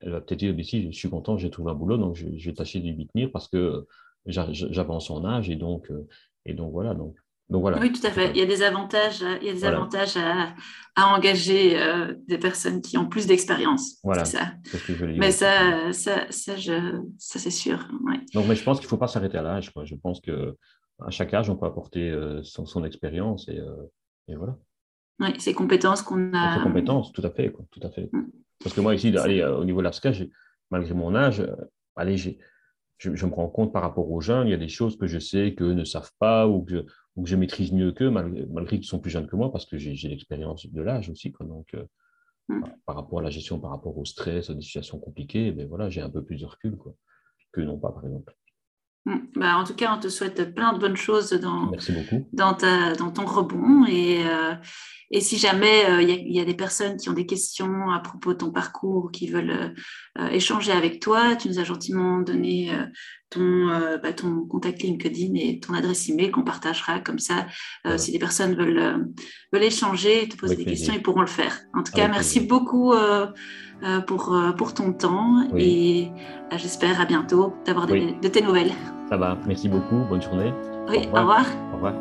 [0.00, 2.54] elle va peut-être dire, si je suis content, j'ai trouvé un boulot, donc je, vais
[2.54, 3.86] tâcher de lui tenir parce que
[4.26, 6.06] j'avance en âge et donc, euh,
[6.46, 6.94] et donc voilà.
[6.94, 7.16] Donc,
[7.50, 7.78] donc voilà.
[7.78, 8.30] Oui, tout à fait.
[8.30, 10.54] Il y a des avantages, il y a des avantages à,
[10.96, 13.98] à engager euh, des personnes qui ont plus d'expérience.
[14.02, 14.24] Voilà.
[14.24, 14.52] C'est ça.
[14.64, 17.86] Ce que je mais ça, ça, ça, ça c'est sûr.
[18.32, 19.72] Donc, mais je pense qu'il ne faut pas s'arrêter à l'âge.
[19.84, 20.56] Je pense que
[21.04, 23.60] à chaque âge, on peut apporter euh, son, son, expérience et,
[24.28, 24.56] et voilà.
[25.20, 26.56] Oui, ces compétences qu'on a.
[26.56, 27.52] Ces compétences, tout à fait.
[27.52, 28.08] Quoi, tout à fait.
[28.12, 28.30] Mm.
[28.62, 30.10] Parce que moi, ici, allez, euh, au niveau de l'ASCA,
[30.70, 31.54] malgré mon âge, euh,
[31.96, 32.30] allez, je,
[32.98, 35.18] je, me rends compte par rapport aux jeunes, il y a des choses que je
[35.18, 36.86] sais qu'eux ne savent pas ou que,
[37.16, 39.66] ou que je maîtrise mieux qu'eux, malgré, malgré qu'ils sont plus jeunes que moi, parce
[39.66, 41.32] que j'ai l'expérience de l'âge aussi.
[41.32, 41.84] Quoi, donc, euh,
[42.48, 42.62] mm.
[42.86, 46.00] par rapport à la gestion, par rapport au stress, aux situations compliquées, ben voilà, j'ai
[46.00, 46.94] un peu plus de recul quoi,
[47.52, 48.34] que non pas, par exemple.
[49.06, 49.18] Mm.
[49.36, 51.72] Bah, en tout cas, on te souhaite plein de bonnes choses dans,
[52.32, 53.84] dans, ta, dans ton rebond.
[53.86, 54.54] Et, euh,
[55.10, 58.32] et si jamais il euh, y, a des personnes qui ont des questions à propos
[58.32, 59.74] de ton parcours, qui veulent
[60.18, 62.70] euh, échanger avec toi, tu nous as gentiment donné
[63.34, 67.46] ton, bah, ton contact LinkedIn et ton adresse email qu'on partagera comme ça.
[67.96, 69.12] Si des personnes veulent,
[69.52, 71.58] veulent échanger, te poser des questions, ils pourront le faire.
[71.74, 72.94] En tout cas, merci beaucoup
[74.06, 76.08] pour, pour ton temps et
[76.52, 78.72] j'espère à bientôt d'avoir de tes nouvelles.
[79.08, 80.52] Ça va, merci beaucoup, bonne journée.
[80.88, 81.46] Oui, au revoir.
[81.72, 81.94] Au revoir.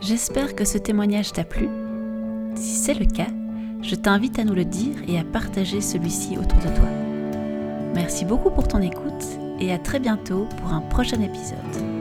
[0.00, 1.68] J'espère que ce témoignage t'a plu.
[2.54, 3.26] Si c'est le cas,
[3.86, 6.88] je t'invite à nous le dire et à partager celui-ci autour de toi.
[7.94, 9.24] Merci beaucoup pour ton écoute
[9.60, 11.95] et à très bientôt pour un prochain épisode.